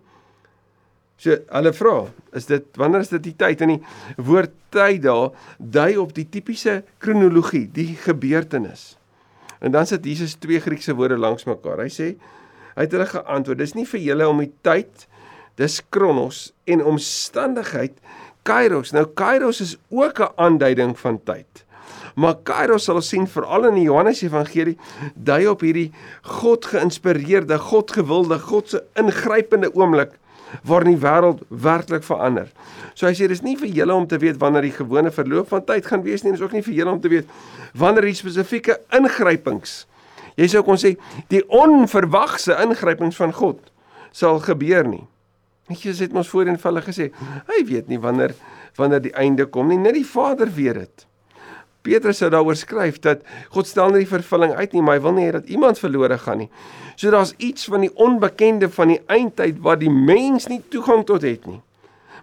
So 1.20 1.36
hulle 1.36 1.72
vra, 1.76 1.98
is 2.36 2.48
dit 2.50 2.80
wanneer 2.80 3.04
is 3.06 3.12
dit 3.14 3.28
die 3.28 3.36
tyd 3.38 3.62
in 3.64 3.76
die 3.76 4.24
woord 4.24 4.56
tyd 4.74 5.04
daar 5.06 5.36
dui 5.60 5.94
op 6.02 6.16
die 6.16 6.26
tipiese 6.32 6.82
kronologie, 7.04 7.68
die 7.72 7.94
gebeurtenis. 8.00 8.94
En 9.64 9.72
dan 9.72 9.88
sit 9.88 10.06
Jesus 10.06 10.36
twee 10.44 10.60
Griekse 10.60 10.96
woorde 10.96 11.18
langs 11.18 11.48
mekaar. 11.48 11.86
Hy 11.86 11.92
sê 11.92 12.14
hy 12.74 12.86
het 12.86 12.92
hulle 12.92 13.08
geantwoord: 13.08 13.62
"Dis 13.62 13.76
nie 13.78 13.88
vir 13.88 14.02
julle 14.02 14.28
om 14.28 14.42
die 14.44 14.52
tyd, 14.66 15.08
dis 15.56 15.82
kronos 15.94 16.52
en 16.66 16.84
omstandigheid 16.84 18.00
kairos. 18.48 18.92
Nou 18.92 19.06
kairos 19.16 19.62
is 19.62 19.78
ook 19.90 20.20
'n 20.20 20.34
aanduiding 20.36 21.00
van 21.00 21.20
tyd. 21.24 21.66
Maar 22.16 22.36
kairos 22.44 22.84
sal 22.84 22.96
ons 22.96 23.08
sien 23.08 23.28
veral 23.28 23.68
in 23.68 23.76
die 23.76 23.84
Johannes 23.90 24.22
Evangelie 24.22 24.78
dui 25.16 25.48
op 25.48 25.62
hierdie 25.62 25.92
God 26.22 26.66
geïnspireerde, 26.66 27.58
God 27.60 27.92
gewilde, 27.92 28.40
God 28.40 28.70
se 28.70 28.84
ingrypende 28.94 29.74
oomblik 29.74 30.12
waarin 30.62 30.94
die 30.94 31.02
wêreld 31.02 31.42
werklik 31.50 32.06
verander. 32.06 32.52
So 32.94 33.08
hy 33.08 33.14
sê 33.18 33.28
dis 33.32 33.44
nie 33.46 33.56
vir 33.60 33.72
julle 33.74 33.96
om 33.96 34.08
te 34.08 34.20
weet 34.22 34.40
wanneer 34.42 34.68
die 34.68 34.76
gewone 34.76 35.12
verloop 35.12 35.50
van 35.50 35.66
tyd 35.66 35.88
gaan 35.90 36.04
wees 36.06 36.24
nie, 36.24 36.36
dis 36.36 36.44
ook 36.44 36.54
nie 36.54 36.64
vir 36.66 36.78
julle 36.82 36.94
om 36.94 37.02
te 37.02 37.12
weet 37.12 37.30
wanneer 37.78 38.10
die 38.10 38.18
spesifieke 38.18 38.78
ingrypings. 38.94 39.84
Jy 40.40 40.50
sou 40.50 40.64
kon 40.66 40.80
sê 40.82 40.96
die 41.34 41.44
onverwagse 41.54 42.58
ingrypings 42.64 43.18
van 43.20 43.34
God 43.34 43.72
sal 44.14 44.40
gebeur 44.46 44.86
nie. 44.88 45.04
Jesus 45.72 46.04
het 46.04 46.14
ons 46.14 46.30
voorheen 46.30 46.60
vir 46.60 46.70
hulle 46.70 46.84
gesê, 46.86 47.10
hy 47.50 47.64
weet 47.66 47.90
nie 47.90 48.02
wanneer 48.02 48.36
wanneer 48.78 49.04
die 49.04 49.14
einde 49.14 49.46
kom 49.46 49.70
nie, 49.70 49.78
net 49.78 49.94
die 49.94 50.08
Vader 50.08 50.50
weet 50.50 50.80
dit. 50.82 51.04
Petrus 51.84 52.22
sou 52.22 52.30
daaroor 52.32 52.56
skryf 52.56 53.02
dat 53.04 53.26
God 53.52 53.68
stel 53.68 53.92
nie 53.92 54.06
die 54.06 54.10
vervulling 54.10 54.56
uit 54.56 54.74
nie, 54.74 54.82
maar 54.82 54.98
hy 54.98 55.04
wil 55.04 55.16
nie 55.18 55.28
hê 55.28 55.36
dat 55.36 55.52
iemand 55.52 55.82
verlore 55.82 56.18
gaan 56.22 56.46
nie. 56.46 56.50
So 56.96 57.12
daar's 57.12 57.34
iets 57.38 57.68
van 57.72 57.84
die 57.84 57.92
onbekende 58.00 58.70
van 58.72 58.94
die 58.94 59.02
eindtyd 59.12 59.60
wat 59.66 59.82
die 59.84 59.92
mens 59.92 60.48
nie 60.48 60.62
toegang 60.72 61.04
tot 61.10 61.26
het 61.28 61.46
nie. 61.50 61.60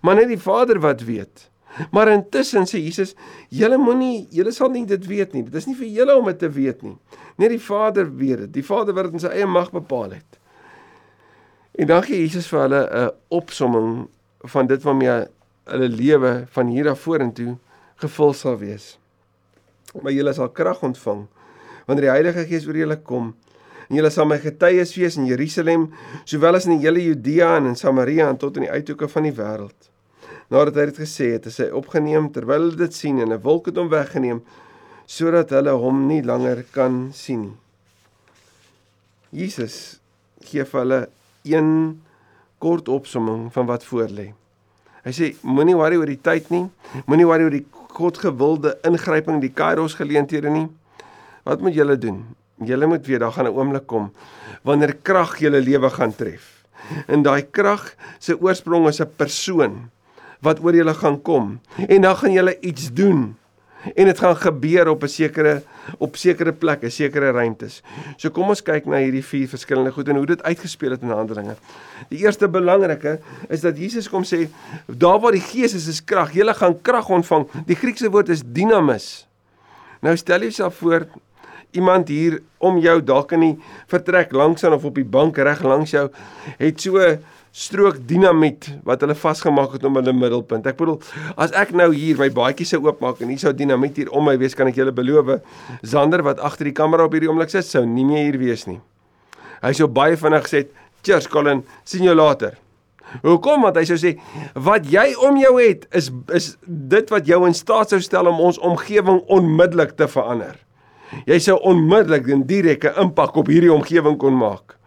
Maar 0.01 0.23
net 0.23 0.31
die 0.33 0.41
Vader 0.41 0.81
wat 0.81 1.05
weet. 1.05 1.51
Maar 1.93 2.11
intussen 2.13 2.67
sê 2.67 2.81
Jesus, 2.83 3.15
julle 3.49 3.79
moenie, 3.79 4.27
julle 4.35 4.53
sal 4.53 4.73
nie 4.75 4.87
dit 4.89 5.05
weet 5.07 5.37
nie. 5.37 5.45
Dit 5.47 5.61
is 5.61 5.69
nie 5.69 5.77
vir 5.79 5.91
julle 6.01 6.17
om 6.19 6.31
dit 6.31 6.41
te 6.41 6.51
weet 6.51 6.83
nie. 6.83 6.97
Net 7.39 7.55
die 7.55 7.63
Vader 7.63 8.09
weet 8.09 8.47
dit. 8.47 8.55
Die 8.59 8.67
Vader 8.67 8.97
wat 8.97 9.11
dit 9.11 9.19
in 9.21 9.23
sy 9.23 9.35
eie 9.35 9.49
mag 9.49 9.71
bepaal 9.75 10.17
het. 10.17 10.41
En 11.79 11.87
dan 11.87 12.03
gee 12.05 12.25
Jesus 12.25 12.49
vir 12.51 12.67
hulle 12.67 12.81
'n 12.91 13.11
opsomming 13.29 14.09
van 14.53 14.67
dit 14.67 14.83
waarmee 14.83 15.27
hulle 15.65 15.89
lewe 15.89 16.47
van 16.51 16.67
hier 16.67 16.89
af 16.91 17.01
vorentoe 17.01 17.57
gevul 17.97 18.33
sal 18.33 18.59
wees. 18.59 19.00
Maar 19.99 20.13
julle 20.15 20.35
sal 20.37 20.51
krag 20.55 20.83
ontvang 20.87 21.27
wanneer 21.87 22.07
die 22.07 22.13
Heilige 22.15 22.45
Gees 22.47 22.67
oor 22.69 22.77
julle 22.79 22.97
kom 23.03 23.33
en 23.91 23.97
julle 23.99 24.11
sal 24.15 24.29
my 24.31 24.39
getuies 24.39 24.93
wees 24.95 25.17
in 25.19 25.27
Jerusalem, 25.27 25.89
sowel 26.23 26.61
as 26.61 26.69
in 26.69 26.77
die 26.77 26.85
hele 26.85 27.03
Judea 27.03 27.57
en 27.59 27.73
in 27.73 27.79
Samaria 27.79 28.29
en 28.31 28.39
tot 28.39 28.61
in 28.61 28.69
die 28.69 28.71
uithoeke 28.71 29.09
van 29.11 29.27
die 29.27 29.35
wêreld. 29.35 29.89
Nadat 30.55 30.79
hy 30.79 30.85
dit 30.93 31.01
gesê 31.03 31.33
het, 31.35 31.49
is 31.51 31.59
hy 31.59 31.67
opgeneem 31.75 32.29
terwyl 32.31 32.69
hulle 32.69 32.79
dit 32.79 32.95
sien 32.95 33.19
en 33.19 33.35
'n 33.35 33.43
wolk 33.43 33.67
het 33.67 33.81
hom 33.83 33.91
weggeneem 33.91 34.45
sodat 35.07 35.51
hulle 35.51 35.75
hom 35.75 36.07
nie 36.07 36.23
langer 36.23 36.63
kan 36.71 37.11
sien 37.13 37.43
nie. 37.43 37.59
Jesus 39.31 39.99
gee 40.43 40.65
vir 40.65 40.81
hulle 40.81 41.01
een 41.43 42.01
kort 42.59 42.89
opsomming 42.89 43.53
van 43.53 43.67
wat 43.67 43.85
voorlê. 43.85 44.33
Hy 45.05 45.13
sê 45.17 45.35
moenie 45.43 45.75
worry 45.75 45.97
oor 45.97 46.11
die 46.11 46.21
tyd 46.21 46.51
nie, 46.51 46.67
moenie 47.07 47.27
worry 47.27 47.47
oor 47.47 47.55
die 47.55 47.67
God 47.91 48.19
gewilde 48.19 48.79
ingryping, 48.87 49.41
die 49.41 49.53
Kairos 49.53 49.95
geleenthede 49.95 50.51
nie. 50.51 50.69
Wat 51.45 51.61
moet 51.61 51.75
julle 51.75 51.99
doen? 51.99 52.25
Julle 52.65 52.87
moet 52.87 53.07
weet 53.07 53.21
daar 53.21 53.33
gaan 53.33 53.47
'n 53.47 53.57
oomblik 53.57 53.87
kom 53.87 54.13
wanneer 54.63 54.95
krag 55.03 55.39
julle 55.39 55.61
lewe 55.61 55.91
gaan 55.91 56.15
tref. 56.15 56.65
En 57.07 57.23
daai 57.23 57.43
krag 57.51 57.95
se 58.19 58.37
oorsprong 58.41 58.89
is 58.89 59.01
'n 59.01 59.11
persoon 59.17 59.91
wat 60.41 60.61
oor 60.65 60.75
julle 60.75 60.95
gaan 60.95 61.23
kom 61.23 61.61
en 61.89 62.01
dan 62.01 62.17
gaan 62.17 62.33
julle 62.33 62.61
iets 62.61 62.93
doen 62.93 63.37
en 63.95 64.05
dit 64.05 64.19
gaan 64.19 64.37
gebeur 64.37 64.89
op 64.89 65.03
'n 65.03 65.09
sekere 65.09 65.63
op 65.99 66.17
sekere 66.17 66.53
plekke, 66.53 66.91
sekere 66.91 67.31
ruimtes. 67.31 67.83
So 68.17 68.31
kom 68.31 68.49
ons 68.49 68.63
kyk 68.63 68.87
na 68.87 68.97
hierdie 68.97 69.25
vier 69.25 69.49
verskillende 69.49 69.93
goed 69.93 70.09
en 70.09 70.17
hoe 70.17 70.27
dit 70.27 70.43
uitgespeel 70.43 70.91
het 70.91 71.03
in 71.03 71.09
Handelinge. 71.09 71.57
Die 72.09 72.19
eerste 72.19 72.49
belangrike 72.49 73.21
is 73.49 73.61
dat 73.61 73.79
Jesus 73.79 74.09
kom 74.09 74.23
sê 74.23 74.49
daar 74.87 75.21
waar 75.21 75.33
die 75.33 75.41
Gees 75.41 75.75
is, 75.75 75.87
is 75.87 76.05
krag. 76.05 76.33
Jy 76.33 76.55
gaan 76.55 76.83
krag 76.83 77.09
ontvang. 77.09 77.49
Die 77.67 77.77
Griekse 77.77 78.11
woord 78.11 78.29
is 78.29 78.43
dynamis. 78.45 79.27
Nou 80.01 80.17
stel 80.17 80.41
jouself 80.41 80.75
voor 80.75 81.07
iemand 81.71 82.09
hier 82.09 82.41
om 82.59 82.79
jou 82.79 83.03
dalk 83.05 83.33
in 83.33 83.41
die 83.41 83.57
vertrek 83.91 84.33
langs 84.33 84.65
aan 84.65 84.73
of 84.73 84.85
op 84.85 84.95
die 84.95 85.07
bank 85.07 85.39
reg 85.39 85.63
langs 85.63 85.91
jou 85.95 86.09
het 86.59 86.81
so 86.81 86.99
strook 87.51 87.99
dinamiet 88.07 88.69
wat 88.87 89.03
hulle 89.03 89.15
vasgemaak 89.19 89.73
het 89.75 89.85
om 89.85 89.99
'n 89.99 90.19
middelpunt. 90.19 90.67
Ek 90.67 90.77
bedoel, 90.77 91.01
as 91.37 91.51
ek 91.51 91.73
nou 91.73 91.93
hier 91.95 92.17
my 92.19 92.31
baadjie 92.31 92.67
sou 92.67 92.81
oopmaak 92.87 93.21
en 93.21 93.29
hier 93.29 93.39
sou 93.39 93.53
dinamiet 93.53 93.97
hier 93.97 94.11
om 94.11 94.25
my 94.25 94.39
wees, 94.39 94.55
kan 94.55 94.67
ek 94.67 94.75
julle 94.77 94.93
beloof, 94.93 95.41
Zander 95.83 96.23
wat 96.23 96.39
agter 96.39 96.65
die 96.65 96.73
kamera 96.73 97.05
op 97.05 97.13
hierdie 97.13 97.29
oomblik 97.29 97.51
sit, 97.51 97.65
sou 97.65 97.85
nie 97.87 98.05
meer 98.05 98.31
hier 98.31 98.39
wees 98.39 98.67
nie. 98.67 98.81
Hy 99.63 99.73
sou 99.73 99.89
baie 99.89 100.17
vinnig 100.17 100.43
gesê, 100.43 100.69
"Cheers 101.03 101.29
Colin, 101.29 101.65
sien 101.85 102.03
jou 102.03 102.15
later." 102.15 102.57
Hoekom? 103.23 103.63
Want 103.63 103.77
hy 103.77 103.85
sou 103.85 103.97
sê, 103.97 104.19
"Wat 104.55 104.87
jy 104.87 105.15
om 105.27 105.37
jou 105.37 105.61
het 105.61 105.87
is 105.93 106.11
is 106.33 106.57
dit 106.67 107.11
wat 107.11 107.27
jou 107.27 107.47
in 107.47 107.55
staat 107.55 107.89
sou 107.89 108.01
stel 108.01 108.27
om 108.27 108.41
ons 108.41 108.59
omgewing 108.59 109.23
onmiddellik 109.27 109.97
te 109.97 110.09
verander." 110.09 110.57
Jy 111.27 111.39
sou 111.39 111.59
onmiddellik 111.59 112.29
'n 112.29 112.47
direkte 112.47 112.95
impak 112.97 113.37
op 113.37 113.47
hierdie 113.47 113.73
omgewing 113.73 114.17
kon 114.19 114.37
maak. 114.37 114.80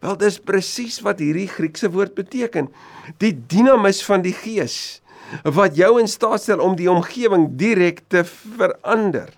Wel 0.00 0.16
dis 0.20 0.38
presies 0.38 1.00
wat 1.06 1.22
hierdie 1.22 1.48
Griekse 1.50 1.90
woord 1.90 2.14
beteken. 2.18 2.70
Die 3.22 3.34
dinamis 3.34 4.02
van 4.06 4.22
die 4.26 4.36
Gees 4.36 5.00
wat 5.44 5.76
jou 5.76 5.98
in 6.00 6.08
staat 6.08 6.40
stel 6.40 6.62
om 6.64 6.76
die 6.78 6.88
omgewing 6.88 7.50
direk 7.60 8.00
te 8.08 8.22
verander. 8.24 9.28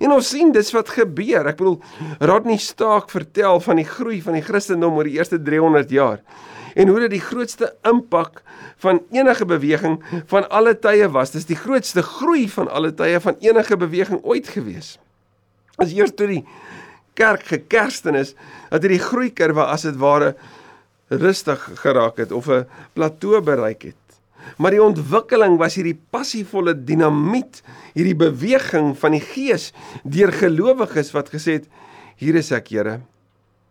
En 0.00 0.14
ons 0.14 0.28
sien 0.32 0.48
dis 0.54 0.70
wat 0.72 0.88
gebeur. 0.96 1.46
Ek 1.46 1.58
bedoel 1.60 1.76
Rodney 2.24 2.58
Stark 2.62 3.12
vertel 3.12 3.60
van 3.62 3.80
die 3.82 3.88
groei 3.88 4.22
van 4.24 4.38
die 4.38 4.44
Christendom 4.46 4.96
oor 4.96 5.08
die 5.08 5.18
eerste 5.18 5.38
300 5.42 5.92
jaar 5.92 6.22
en 6.76 6.90
hoe 6.92 6.98
dit 7.06 7.14
die 7.14 7.24
grootste 7.24 7.70
impak 7.88 8.42
van 8.84 9.00
enige 9.14 9.46
beweging 9.48 9.96
van 10.28 10.44
alle 10.52 10.74
tye 10.76 11.08
was. 11.08 11.32
Dis 11.32 11.48
die 11.48 11.56
grootste 11.56 12.04
groei 12.04 12.44
van 12.52 12.68
alle 12.68 12.92
tye 12.92 13.20
van 13.24 13.38
enige 13.40 13.78
beweging 13.80 14.20
ooit 14.22 14.50
gewees. 14.52 14.96
As 15.80 15.94
eers 15.96 16.12
toe 16.16 16.28
die 16.28 16.42
kerk 17.16 17.46
gekersten 17.48 18.18
is 18.18 18.34
dat 18.70 18.84
hierdie 18.84 19.02
groeikurwe 19.02 19.64
as 19.64 19.86
dit 19.88 19.96
ware 20.00 20.34
rustig 21.08 21.62
geraak 21.82 22.18
het 22.22 22.32
of 22.32 22.48
'n 22.48 22.66
plateau 22.92 23.40
bereik 23.40 23.82
het. 23.82 24.02
Maar 24.56 24.70
die 24.70 24.82
ontwikkeling 24.82 25.58
was 25.58 25.74
hierdie 25.74 25.98
passievolle 26.10 26.74
dinamiet, 26.84 27.62
hierdie 27.94 28.16
beweging 28.16 28.94
van 28.98 29.16
die 29.16 29.24
gees 29.24 29.72
deur 30.04 30.32
gelowiges 30.32 31.10
wat 31.16 31.32
gesê 31.34 31.58
het 31.58 31.66
hier 32.16 32.38
is 32.38 32.52
ek 32.52 32.68
Here. 32.68 33.00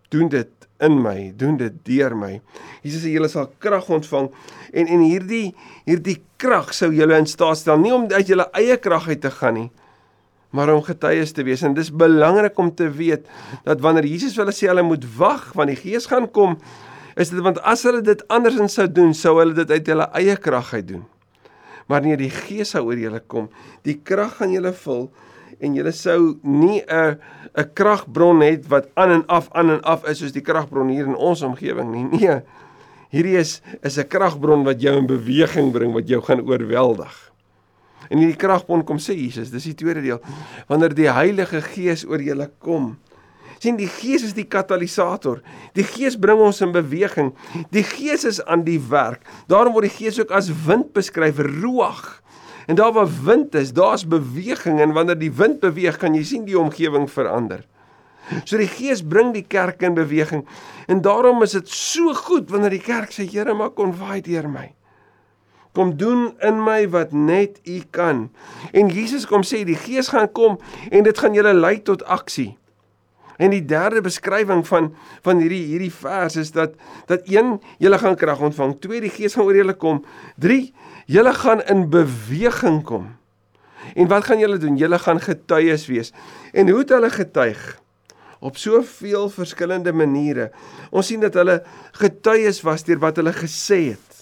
Doen 0.10 0.30
dit 0.30 0.50
in 0.84 1.02
my, 1.02 1.34
doen 1.36 1.58
dit 1.58 1.74
deur 1.88 2.16
my. 2.16 2.42
Jesus 2.84 3.06
sê 3.06 3.14
julle 3.14 3.30
sal 3.32 3.50
krag 3.64 3.88
ontvang 3.90 4.30
en 4.74 4.88
en 4.88 5.02
hierdie 5.08 5.56
hierdie 5.88 6.22
krag 6.38 6.74
sou 6.74 6.92
julle 6.94 7.18
in 7.18 7.28
staat 7.30 7.58
stel 7.58 7.80
nie 7.80 7.94
om 7.96 8.10
uit 8.12 8.28
julle 8.28 8.50
eie 8.54 8.78
krag 8.78 9.08
uit 9.08 9.22
te 9.22 9.32
gaan 9.32 9.54
nie, 9.54 9.70
maar 10.56 10.72
om 10.74 10.84
getuies 10.84 11.34
te 11.36 11.44
wees. 11.44 11.64
En 11.68 11.76
dis 11.76 11.92
belangrik 11.92 12.58
om 12.60 12.72
te 12.76 12.88
weet 12.90 13.28
dat 13.68 13.82
wanneer 13.84 14.08
Jesus 14.08 14.36
vir 14.36 14.46
hulle 14.46 14.56
sê 14.56 14.70
hulle 14.72 14.86
moet 14.88 15.04
wag 15.18 15.52
want 15.58 15.74
die 15.74 15.80
Gees 15.80 16.08
gaan 16.12 16.30
kom, 16.32 16.56
is 17.20 17.32
dit 17.34 17.44
want 17.44 17.60
as 17.68 17.84
hulle 17.88 18.02
dit 18.06 18.24
andersins 18.32 18.78
sou 18.80 18.88
doen, 18.92 19.14
sou 19.16 19.38
hulle 19.40 19.56
dit 19.58 19.76
uit 19.76 19.94
hulle 19.94 20.08
eie 20.20 20.38
krag 20.40 20.74
uit 20.74 20.88
doen. 20.96 21.06
Maar 21.92 22.02
nee, 22.02 22.18
die 22.18 22.32
Gees 22.34 22.74
sou 22.74 22.88
oor 22.88 23.00
julle 23.00 23.22
kom. 23.32 23.50
Die 23.86 24.00
krag 24.04 24.40
gaan 24.40 24.56
julle 24.56 24.74
vul 24.86 25.10
en 25.64 25.76
julle 25.78 25.94
sou 25.96 26.38
nie 26.44 26.82
'n 26.88 27.20
'n 27.56 27.72
kragbron 27.74 28.42
het 28.42 28.68
wat 28.68 28.90
aan 28.96 29.12
en 29.12 29.24
af 29.28 29.48
aan 29.52 29.70
en 29.70 29.82
af 29.84 30.08
is 30.08 30.20
soos 30.20 30.32
die 30.32 30.42
kragbron 30.44 30.90
hier 30.90 31.06
in 31.06 31.16
ons 31.16 31.42
omgewing 31.42 31.92
nie. 31.92 32.08
Nee. 32.20 32.42
Hierdie 33.10 33.38
is 33.38 33.62
is 33.82 33.98
'n 33.98 34.08
kragbron 34.08 34.64
wat 34.64 34.82
jou 34.82 34.98
in 34.98 35.08
beweging 35.08 35.72
bring, 35.72 35.94
wat 35.94 36.08
jou 36.08 36.22
gaan 36.22 36.42
oorweldig. 36.42 37.35
En 38.10 38.22
hierdie 38.22 38.40
kragbron 38.40 38.84
kom 38.86 39.00
sê 39.02 39.16
Jesus, 39.18 39.52
dis 39.54 39.70
die 39.72 39.78
tweede 39.78 40.04
deel. 40.06 40.22
Wanneer 40.70 40.96
die 40.98 41.10
Heilige 41.12 41.62
Gees 41.66 42.06
oor 42.08 42.22
julle 42.22 42.50
kom. 42.60 42.96
sien 43.60 43.78
die 43.80 43.90
Gees 43.90 44.22
is 44.28 44.36
die 44.38 44.46
katalisator. 44.46 45.40
Die 45.74 45.86
Gees 45.88 46.18
bring 46.22 46.38
ons 46.44 46.62
in 46.62 46.74
beweging. 46.76 47.32
Die 47.74 47.86
Gees 47.88 48.26
is 48.28 48.42
aan 48.46 48.66
die 48.68 48.78
werk. 48.92 49.24
Daarom 49.50 49.74
word 49.74 49.88
die 49.88 49.96
Gees 49.96 50.20
ook 50.20 50.34
as 50.36 50.52
wind 50.68 50.92
beskryf, 50.94 51.40
ruach. 51.40 52.22
En 52.68 52.76
daar 52.76 52.94
waar 52.94 53.10
wind 53.26 53.56
is, 53.56 53.74
daar's 53.74 54.08
beweging 54.08 54.80
en 54.82 54.94
wanneer 54.94 55.18
die 55.18 55.32
wind 55.32 55.60
beweeg, 55.60 55.98
kan 56.02 56.14
jy 56.18 56.24
sien 56.26 56.46
die 56.46 56.60
omgewing 56.60 57.08
verander. 57.10 57.64
So 58.44 58.58
die 58.58 58.70
Gees 58.70 59.04
bring 59.06 59.34
die 59.36 59.46
kerk 59.46 59.84
in 59.86 59.94
beweging. 59.98 60.46
En 60.90 61.02
daarom 61.06 61.44
is 61.46 61.54
dit 61.58 61.70
so 61.70 62.14
goed 62.14 62.50
wanneer 62.50 62.74
die 62.74 62.86
kerk 62.86 63.14
sê 63.14 63.28
Here, 63.30 63.54
maak 63.54 63.76
kon 63.78 63.94
vaai 63.94 64.22
deur 64.26 64.50
my. 64.50 64.72
Kom 65.76 65.98
doen 66.00 66.30
in 66.40 66.62
my 66.64 66.86
wat 66.90 67.12
net 67.12 67.60
U 67.68 67.82
kan. 67.92 68.30
En 68.72 68.88
Jesus 68.88 69.28
kom 69.28 69.44
sê 69.44 69.66
die 69.68 69.78
Gees 69.80 70.08
gaan 70.14 70.32
kom 70.32 70.56
en 70.90 71.04
dit 71.04 71.18
gaan 71.20 71.36
julle 71.36 71.54
lei 71.54 71.82
tot 71.84 72.06
aksie. 72.08 72.54
En 73.36 73.52
die 73.52 73.66
derde 73.68 74.00
beskrywing 74.04 74.64
van 74.68 74.94
van 75.26 75.42
hierdie 75.44 75.66
hierdie 75.68 75.92
vers 75.92 76.40
is 76.40 76.54
dat 76.56 76.78
dat 77.12 77.28
een 77.28 77.58
julle 77.84 78.00
gaan 78.00 78.16
krag 78.16 78.40
ontvang, 78.40 78.78
twee 78.80 79.04
die 79.04 79.12
Gees 79.12 79.36
gaan 79.36 79.50
oor 79.50 79.60
julle 79.60 79.76
kom, 79.76 80.04
drie 80.40 80.72
julle 81.12 81.34
gaan 81.36 81.64
in 81.68 81.90
beweging 81.92 82.82
kom. 82.88 83.12
En 83.94 84.08
wat 84.08 84.26
gaan 84.26 84.40
julle 84.40 84.58
doen? 84.58 84.78
Julle 84.80 85.00
gaan 85.00 85.20
getuies 85.22 85.86
wees. 85.92 86.14
En 86.54 86.70
hoe 86.70 86.80
het 86.80 86.90
hulle 86.96 87.10
getuig? 87.10 87.62
Op 88.40 88.58
soveel 88.58 89.30
verskillende 89.30 89.94
maniere. 89.94 90.50
Ons 90.90 91.12
sien 91.12 91.22
dat 91.22 91.34
hulle 91.38 91.62
getuies 92.00 92.64
was 92.66 92.84
deur 92.88 93.00
wat 93.04 93.20
hulle 93.22 93.34
gesê 93.36 93.82
het. 93.94 94.15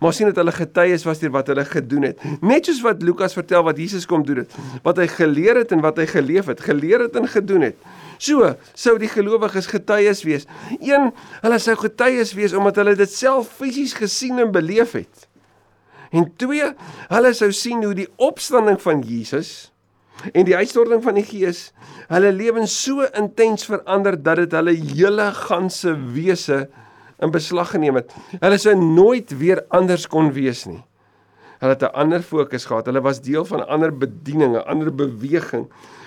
Maar 0.00 0.12
sien 0.16 0.30
dat 0.30 0.36
hulle 0.40 0.54
getuies 0.54 1.04
was 1.08 1.22
deur 1.22 1.32
wat 1.34 1.50
hulle 1.52 1.64
gedoen 1.68 2.08
het. 2.10 2.24
Net 2.40 2.68
soos 2.68 2.80
wat 2.84 3.02
Lukas 3.02 3.36
vertel 3.36 3.64
wat 3.66 3.78
Jesus 3.80 4.06
kom 4.06 4.24
doen 4.26 4.42
het, 4.44 4.56
wat 4.86 5.00
hy 5.00 5.06
geleer 5.10 5.62
het 5.62 5.72
en 5.74 5.84
wat 5.84 6.00
hy 6.00 6.06
geleef 6.10 6.50
het, 6.50 6.60
geleer 6.64 7.06
het 7.06 7.16
en 7.16 7.28
gedoen 7.28 7.68
het. 7.70 7.88
So 8.18 8.52
sou 8.74 8.96
die 8.98 9.10
gelowiges 9.10 9.70
getuies 9.70 10.24
wees. 10.26 10.48
Een, 10.80 11.10
hulle 11.44 11.58
sou 11.62 11.76
getuies 11.78 12.34
wees 12.38 12.56
omdat 12.56 12.82
hulle 12.82 12.96
dit 12.98 13.12
self 13.12 13.52
fisies 13.60 13.94
gesien 13.98 14.42
en 14.42 14.52
beleef 14.54 14.96
het. 14.98 15.26
En 16.10 16.28
twee, 16.40 16.72
hulle 17.08 17.32
sou 17.36 17.50
sien 17.52 17.82
hoe 17.84 17.94
die 17.96 18.08
opstanding 18.16 18.80
van 18.82 19.02
Jesus 19.06 19.70
en 20.32 20.46
die 20.48 20.56
uitstorting 20.56 21.02
van 21.04 21.18
die 21.18 21.26
Gees 21.26 21.68
hulle 22.10 22.32
lewens 22.34 22.74
so 22.82 23.06
intens 23.18 23.68
verander 23.68 24.16
dat 24.18 24.40
dit 24.42 24.56
hulle 24.56 24.74
hele 24.74 25.28
ganse 25.36 25.92
wese 26.14 26.64
in 27.20 27.30
beslag 27.30 27.70
geneem 27.70 27.94
het. 27.94 28.12
Hulle 28.40 28.58
sou 28.58 28.74
nooit 28.76 29.32
weer 29.38 29.64
anders 29.68 30.06
kon 30.06 30.32
wees 30.32 30.66
nie. 30.66 30.82
Hulle 31.58 31.74
het 31.74 31.82
'n 31.82 31.94
ander 31.94 32.22
fokus 32.22 32.64
gehad. 32.64 32.86
Hulle 32.86 33.00
was 33.00 33.20
deel 33.20 33.44
van 33.44 33.60
'n 33.60 33.68
ander 33.68 33.98
bediening, 33.98 34.56
'n 34.56 34.66
ander 34.66 34.94
beweging 34.94 35.66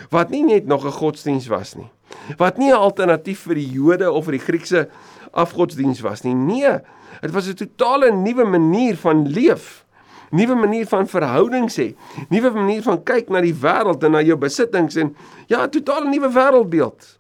wat 0.10 0.30
nie 0.30 0.44
net 0.44 0.65
nog 0.65 0.86
'n 0.86 0.91
godsdiens 0.91 1.48
was 1.48 1.75
nie. 1.75 1.89
Wat 2.38 2.58
nie 2.58 2.72
'n 2.72 2.77
alternatief 2.77 3.39
vir 3.39 3.56
die 3.56 3.72
Jode 3.72 4.12
of 4.12 4.24
vir 4.24 4.32
die 4.32 4.46
Griekse 4.46 4.89
afgodsdiens 5.32 6.01
was 6.01 6.22
nie. 6.22 6.34
Nee, 6.34 6.80
dit 7.22 7.32
was 7.32 7.48
'n 7.48 7.53
totale 7.53 8.12
nuwe 8.12 8.46
manier 8.46 8.98
van 8.98 9.27
leef. 9.27 9.86
Nuwe 10.32 10.56
manier 10.56 10.88
van 10.88 11.08
verhoudings 11.08 11.77
hê. 11.77 11.96
Nuwe 12.30 12.50
manier 12.50 12.82
van 12.82 13.03
kyk 13.03 13.30
na 13.30 13.41
die 13.41 13.56
wêreld 13.56 14.03
en 14.03 14.12
na 14.12 14.22
jou 14.22 14.38
besittings 14.38 14.96
en 14.96 15.15
ja, 15.48 15.63
'n 15.63 15.70
totale 15.70 16.10
nuwe 16.10 16.30
wêreldbeeld. 16.30 17.20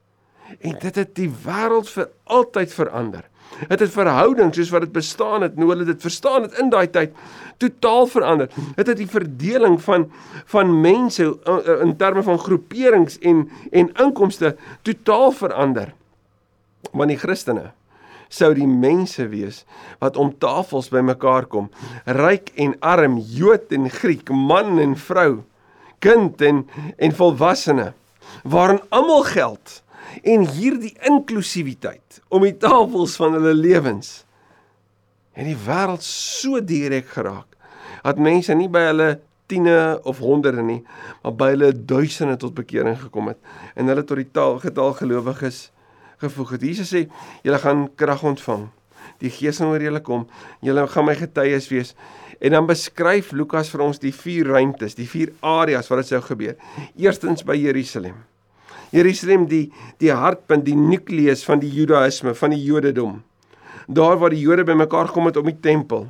En 0.59 0.75
dit 0.79 0.95
het 0.95 1.15
die 1.15 1.31
wêreld 1.45 1.89
vir 1.89 2.09
altyd 2.23 2.73
verander. 2.73 3.30
Het 3.67 3.79
het 3.79 3.91
verhoudings 3.93 4.57
soos 4.57 4.69
wat 4.73 4.85
dit 4.87 4.91
bestaan 4.91 5.41
het, 5.45 5.55
nou 5.55 5.69
hulle 5.69 5.85
dit 5.85 6.01
verstaan 6.01 6.47
het 6.47 6.57
in 6.59 6.69
daai 6.69 6.87
tyd 6.89 7.13
totaal 7.61 8.07
verander. 8.07 8.49
Het 8.75 8.87
het 8.87 8.97
die 8.97 9.09
verdeling 9.09 9.77
van 9.81 10.07
van 10.45 10.73
mense 10.81 11.27
uh, 11.27 11.81
in 11.81 11.95
terme 11.97 12.23
van 12.23 12.39
groeperings 12.39 13.19
en 13.19 13.49
en 13.71 13.91
inkomste 13.93 14.55
totaal 14.81 15.31
verander. 15.31 15.93
Want 16.91 17.13
die 17.13 17.19
Christene 17.21 17.71
sou 18.31 18.53
die 18.55 18.67
mense 18.67 19.27
wees 19.27 19.63
wat 19.99 20.17
om 20.17 20.31
tafels 20.39 20.89
bymekaar 20.91 21.45
kom, 21.51 21.69
ryk 22.05 22.53
en 22.55 22.77
arm, 22.79 23.17
Jood 23.19 23.73
en 23.75 23.89
Griek, 23.91 24.31
man 24.31 24.79
en 24.79 24.95
vrou, 24.95 25.41
kind 25.99 26.41
en 26.41 26.63
en 26.97 27.15
volwassene, 27.15 27.91
waarin 28.43 28.81
almal 28.89 29.25
geld 29.27 29.81
en 30.23 30.45
hierdie 30.55 30.93
inklusiwiteit 31.07 32.21
om 32.29 32.45
die 32.47 32.57
tafels 32.57 33.17
van 33.21 33.37
hulle 33.37 33.53
lewens 33.57 34.21
en 35.33 35.47
die 35.47 35.57
wêreld 35.67 36.05
so 36.05 36.61
direk 36.61 37.11
geraak 37.15 37.57
dat 38.01 38.21
mense 38.21 38.55
nie 38.57 38.69
by 38.71 38.87
hulle 38.89 39.11
tiene 39.51 39.99
of 40.07 40.23
honderde 40.23 40.63
nie 40.63 40.81
maar 41.23 41.35
by 41.37 41.51
hulle 41.53 41.73
duisende 41.75 42.37
tot 42.39 42.55
bekering 42.57 42.99
gekom 43.03 43.31
het 43.31 43.39
en 43.75 43.91
hulle 43.91 44.03
tot 44.07 44.19
die 44.19 44.31
taal 44.31 44.59
getal 44.63 44.95
gelowiges 44.99 45.69
gevoeg 46.21 46.55
het. 46.55 46.65
Jesus 46.65 46.93
sê 46.93 47.05
julle 47.45 47.59
gaan 47.61 47.87
krag 47.99 48.23
ontvang. 48.23 48.67
Die 49.21 49.31
Gees 49.33 49.61
gaan 49.61 49.73
oor 49.73 49.83
julle 49.83 50.01
kom. 50.05 50.27
Julle 50.65 50.87
gaan 50.89 51.07
my 51.07 51.15
getuies 51.17 51.69
wees. 51.73 51.95
En 52.41 52.57
dan 52.57 52.67
beskryf 52.69 53.31
Lukas 53.37 53.69
vir 53.73 53.85
ons 53.85 54.01
die 54.01 54.13
vier 54.15 54.49
ruimtes, 54.49 54.97
die 54.97 55.09
vier 55.09 55.33
areas 55.45 55.89
waar 55.89 56.01
dit 56.01 56.13
sou 56.13 56.21
gebeur. 56.25 56.57
Eerstens 56.97 57.45
by 57.45 57.57
Jerusalem. 57.59 58.17
Jerusalem 58.91 59.47
die 59.47 59.65
die 60.01 60.11
hartpunt, 60.11 60.65
die 60.67 60.75
nukleus 60.75 61.45
van 61.47 61.61
die 61.63 61.71
Judaïsme, 61.71 62.35
van 62.35 62.55
die 62.55 62.61
Jodendom. 62.63 63.21
Daar 63.87 64.19
waar 64.19 64.33
die 64.33 64.43
Jode 64.43 64.65
bymekaar 64.67 65.09
gekom 65.11 65.29
het 65.29 65.39
om 65.39 65.47
die 65.47 65.59
tempel. 65.59 66.07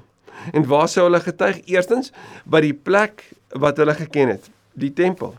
En 0.52 0.66
waar 0.68 0.90
sou 0.90 1.06
hulle 1.06 1.22
getuig? 1.22 1.62
Eerstens 1.70 2.12
by 2.46 2.64
die 2.66 2.74
plek 2.74 3.24
wat 3.62 3.78
hulle 3.78 3.94
geken 3.98 4.36
het, 4.36 4.50
die 4.74 4.94
tempel. 4.94 5.36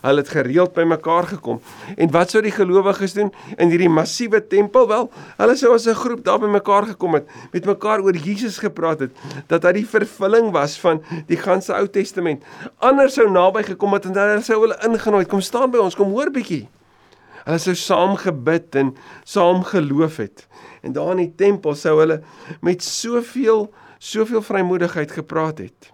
Hulle 0.00 0.22
het 0.22 0.28
gereeld 0.28 0.72
bymekaar 0.72 1.26
gekom. 1.34 1.60
En 1.96 2.10
wat 2.10 2.30
sou 2.30 2.42
die 2.42 2.54
gelowiges 2.54 3.12
doen 3.12 3.32
in 3.56 3.68
hierdie 3.68 3.90
massiewe 3.92 4.40
tempel? 4.46 4.88
Wel, 4.88 5.10
hulle 5.36 5.56
sou 5.56 5.74
as 5.74 5.86
'n 5.86 5.94
groep 5.94 6.24
daar 6.24 6.38
bymekaar 6.38 6.86
gekom 6.86 7.14
het, 7.14 7.28
met 7.52 7.64
mekaar 7.64 8.00
oor 8.00 8.16
Jesus 8.16 8.58
gepraat 8.58 9.00
het, 9.00 9.10
dat 9.46 9.62
hy 9.62 9.72
die 9.72 9.86
vervulling 9.86 10.50
was 10.50 10.78
van 10.80 11.02
die 11.26 11.36
ganse 11.36 11.74
Ou 11.74 11.86
Testament. 11.86 12.42
Ander 12.78 13.10
sou 13.10 13.30
naby 13.30 13.62
gekom 13.62 13.92
het 13.92 14.04
en 14.04 14.14
hulle 14.14 14.42
sou 14.42 14.60
hulle 14.60 14.78
ingenooi, 14.82 15.24
kom 15.24 15.40
staan 15.40 15.70
by 15.70 15.78
ons, 15.78 15.94
kom 15.94 16.10
hoor 16.10 16.30
bietjie. 16.30 16.68
Hulle 17.44 17.58
sou 17.58 17.74
saam 17.74 18.16
gebid 18.16 18.74
en 18.74 18.96
saam 19.24 19.62
geloof 19.64 20.16
het. 20.16 20.46
En 20.82 20.92
daar 20.92 21.10
in 21.10 21.16
die 21.26 21.34
tempel 21.36 21.74
sou 21.74 21.98
hulle 21.98 22.22
met 22.60 22.82
soveel 22.82 23.72
soveel 24.02 24.42
vrymoedigheid 24.42 25.12
gepraat 25.14 25.58
het. 25.58 25.92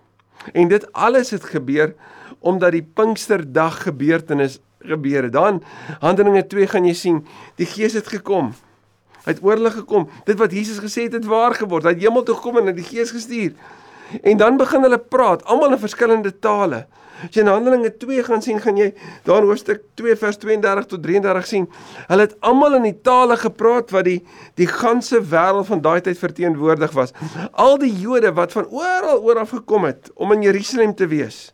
En 0.53 0.69
dit 0.69 0.93
alles 0.93 1.31
het 1.31 1.45
gebeur 1.45 1.95
omdat 2.39 2.73
die 2.77 2.83
Pinksterdag 2.83 3.83
gebeurtenis 3.83 4.59
gebeur 4.79 5.23
het. 5.23 5.33
Dan 5.33 5.63
Handelinge 6.01 6.47
2 6.47 6.67
gaan 6.67 6.87
jy 6.87 6.95
sien, 6.95 7.27
die 7.57 7.67
Gees 7.67 7.97
het 7.99 8.09
gekom. 8.09 8.53
Hy 9.25 9.35
het 9.35 9.43
oor 9.45 9.59
hulle 9.59 9.73
gekom. 9.75 10.07
Dit 10.25 10.39
wat 10.41 10.55
Jesus 10.55 10.79
gesê 10.81 11.09
het 11.09 11.19
het 11.19 11.27
waar 11.29 11.57
geword. 11.59 11.85
Hy 11.85 11.97
het 11.97 12.07
hemel 12.07 12.25
toe 12.25 12.39
gekom 12.39 12.63
en 12.63 12.71
het 12.71 12.79
die 12.79 12.87
Gees 12.87 13.13
gestuur. 13.13 13.53
En 14.23 14.39
dan 14.41 14.57
begin 14.57 14.87
hulle 14.87 14.99
praat, 14.99 15.43
almal 15.45 15.75
in 15.77 15.83
verskillende 15.83 16.33
tale. 16.41 16.87
As 17.19 17.35
jy 17.35 17.43
in 17.43 17.51
Handelinge 17.51 17.91
2 17.99 18.23
gaan 18.29 18.43
sien, 18.45 18.61
gaan 18.63 18.79
jy 18.79 18.93
daar 19.27 19.43
in 19.43 19.51
hoofstuk 19.51 19.83
2 19.99 20.15
vers 20.17 20.39
32 20.39 20.87
tot 20.95 21.03
33 21.03 21.49
sien. 21.51 21.67
Hulle 22.07 22.29
het 22.29 22.37
almal 22.47 22.79
in 22.79 22.87
die 22.87 22.97
tale 23.05 23.37
gepraat 23.37 23.91
wat 23.93 24.07
die 24.07 24.21
die 24.61 24.71
ganse 24.71 25.19
wêreld 25.33 25.67
van 25.69 25.83
daai 25.85 25.99
tyd 26.07 26.21
verteenwoordig 26.21 26.95
was. 26.97 27.13
Al 27.53 27.77
die 27.83 27.91
Jode 27.91 28.33
wat 28.39 28.55
van 28.55 28.71
oral 28.71 29.21
oor 29.27 29.43
af 29.43 29.53
gekom 29.59 29.91
het 29.91 30.13
om 30.15 30.33
in 30.39 30.47
Jerusalem 30.47 30.95
te 30.95 31.11
wees 31.11 31.49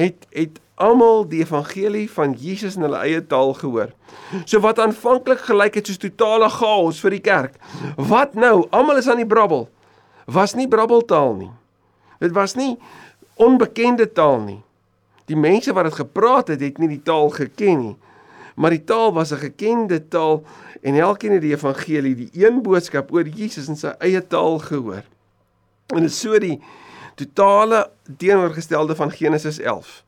het 0.00 0.26
het 0.34 0.60
almal 0.80 1.26
die 1.28 1.42
evangelie 1.44 2.06
van 2.10 2.32
Jesus 2.32 2.78
in 2.78 2.86
hulle 2.86 3.02
eie 3.04 3.20
taal 3.26 3.52
gehoor. 3.58 3.92
So 4.48 4.62
wat 4.64 4.80
aanvanklik 4.80 5.42
gelyk 5.44 5.76
het 5.76 5.90
soos 5.90 6.00
totale 6.00 6.48
chaos 6.52 7.02
vir 7.04 7.16
die 7.18 7.24
kerk. 7.24 7.58
Wat 7.96 8.34
nou? 8.34 8.64
Almal 8.72 9.02
is 9.02 9.08
aan 9.10 9.20
die 9.20 9.28
brabbel. 9.28 9.68
Was 10.30 10.56
nie 10.56 10.68
brabbeltaal 10.70 11.34
nie. 11.36 11.50
Dit 12.20 12.32
was 12.36 12.56
nie 12.56 12.78
onbekende 13.40 14.08
taal 14.12 14.40
nie. 14.44 14.60
Die 15.28 15.36
mense 15.36 15.72
wat 15.76 15.90
dit 15.90 16.00
gepraat 16.00 16.48
het, 16.54 16.62
het 16.64 16.80
nie 16.80 16.88
die 16.96 17.02
taal 17.04 17.28
geken 17.34 17.84
nie. 17.84 17.96
Maar 18.60 18.74
die 18.76 18.84
taal 18.84 19.12
was 19.12 19.32
'n 19.32 19.40
gekende 19.44 20.08
taal 20.08 20.42
en 20.82 20.94
elkeen 20.94 21.32
het 21.32 21.40
die 21.40 21.54
evangelie, 21.54 22.14
die 22.14 22.30
een 22.32 22.62
boodskap 22.62 23.12
oor 23.12 23.28
Jesus 23.28 23.68
in 23.68 23.76
sy 23.76 23.92
eie 23.98 24.26
taal 24.26 24.58
gehoor. 24.58 25.04
En 25.86 26.02
dit 26.02 26.12
so 26.12 26.38
die 26.38 26.60
totale 27.20 27.90
teenoorgestelde 28.16 28.94
van 28.94 29.10
Genesis 29.10 29.58
11. 29.58 30.04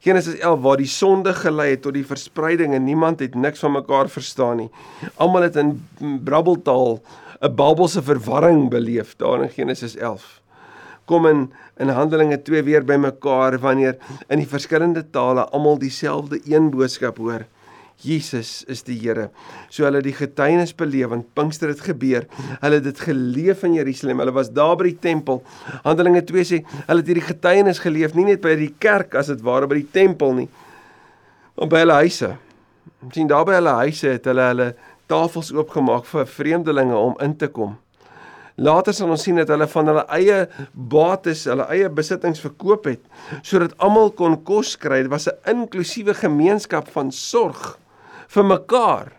Genesis 0.00 0.38
11 0.38 0.60
waar 0.60 0.76
die 0.76 0.86
sonde 0.86 1.32
gelei 1.34 1.70
het 1.70 1.82
tot 1.82 1.94
die 1.94 2.06
verspreiding 2.06 2.74
en 2.74 2.84
niemand 2.84 3.20
het 3.20 3.34
niks 3.34 3.58
van 3.58 3.72
mekaar 3.72 4.08
verstaan 4.08 4.56
nie. 4.56 4.70
Almal 5.14 5.42
het 5.42 5.56
in 5.56 5.88
brabbeltaal 6.24 7.00
'n 7.40 7.54
Babelse 7.54 8.02
verwarring 8.02 8.68
beleef 8.68 9.16
daar 9.16 9.42
in 9.42 9.50
Genesis 9.50 9.96
11. 9.96 10.40
Kom 11.04 11.26
in 11.26 11.52
in 11.76 11.88
Handelinge 11.88 12.42
2 12.42 12.62
weer 12.62 12.84
bymekaar 12.84 13.58
wanneer 13.58 13.96
in 14.28 14.38
die 14.38 14.48
verskillende 14.48 15.10
tale 15.10 15.44
almal 15.48 15.78
dieselfde 15.78 16.40
een 16.44 16.70
boodskap 16.70 17.16
hoor. 17.16 17.44
Jesus 18.04 18.62
is 18.68 18.82
die 18.84 18.96
Here. 19.00 19.30
So 19.72 19.86
hulle 19.86 20.02
die 20.04 20.14
getuienis 20.14 20.74
beleef 20.76 21.10
want 21.12 21.28
Pinkster 21.36 21.70
het 21.72 21.80
gebeur. 21.84 22.26
Hulle 22.60 22.80
het 22.80 22.84
dit 22.84 23.00
geleef 23.00 23.64
in 23.64 23.76
Jerusalem. 23.78 24.20
Hulle 24.20 24.34
was 24.36 24.50
daar 24.52 24.76
by 24.76 24.90
die 24.90 24.98
tempel. 25.00 25.40
Handelinge 25.84 26.24
2 26.28 26.44
sê 26.44 26.60
hulle 26.76 27.00
het 27.00 27.12
hierdie 27.12 27.24
getuienis 27.24 27.80
geleef 27.82 28.16
nie 28.16 28.28
net 28.28 28.42
by 28.44 28.56
die 28.58 28.74
kerk 28.82 29.16
as 29.16 29.32
dit 29.32 29.40
ware 29.46 29.68
by 29.70 29.80
die 29.80 29.88
tempel 29.96 30.36
nie, 30.36 30.50
maar 31.56 31.72
by 31.72 31.82
hulle 31.84 32.02
huise. 32.04 32.34
Ons 33.06 33.16
sien 33.16 33.30
daar 33.30 33.46
by 33.48 33.56
hulle 33.56 33.74
huise 33.80 34.12
het 34.12 34.28
hulle 34.28 34.50
hulle 34.52 34.68
tafels 35.10 35.52
oopgemaak 35.54 36.06
vir 36.10 36.28
vreemdelinge 36.28 36.96
om 36.98 37.16
in 37.24 37.36
te 37.38 37.48
kom. 37.48 37.76
Later 38.56 38.94
sal 38.96 39.10
ons 39.12 39.24
sien 39.24 39.36
dat 39.36 39.50
hulle 39.52 39.66
van 39.68 39.90
hulle 39.90 40.04
eie 40.16 40.36
bates, 40.72 41.44
hulle 41.48 41.66
eie 41.72 41.90
besittings 41.92 42.40
verkoop 42.44 42.88
het 42.88 43.02
sodat 43.44 43.74
almal 43.84 44.12
kon 44.16 44.38
kos 44.48 44.76
kry. 44.80 45.02
Dit 45.04 45.12
was 45.12 45.28
'n 45.28 45.36
inklusiewe 45.52 46.14
gemeenskap 46.14 46.88
van 46.92 47.12
sorg 47.12 47.76
vir 48.28 48.44
mekaar. 48.44 49.12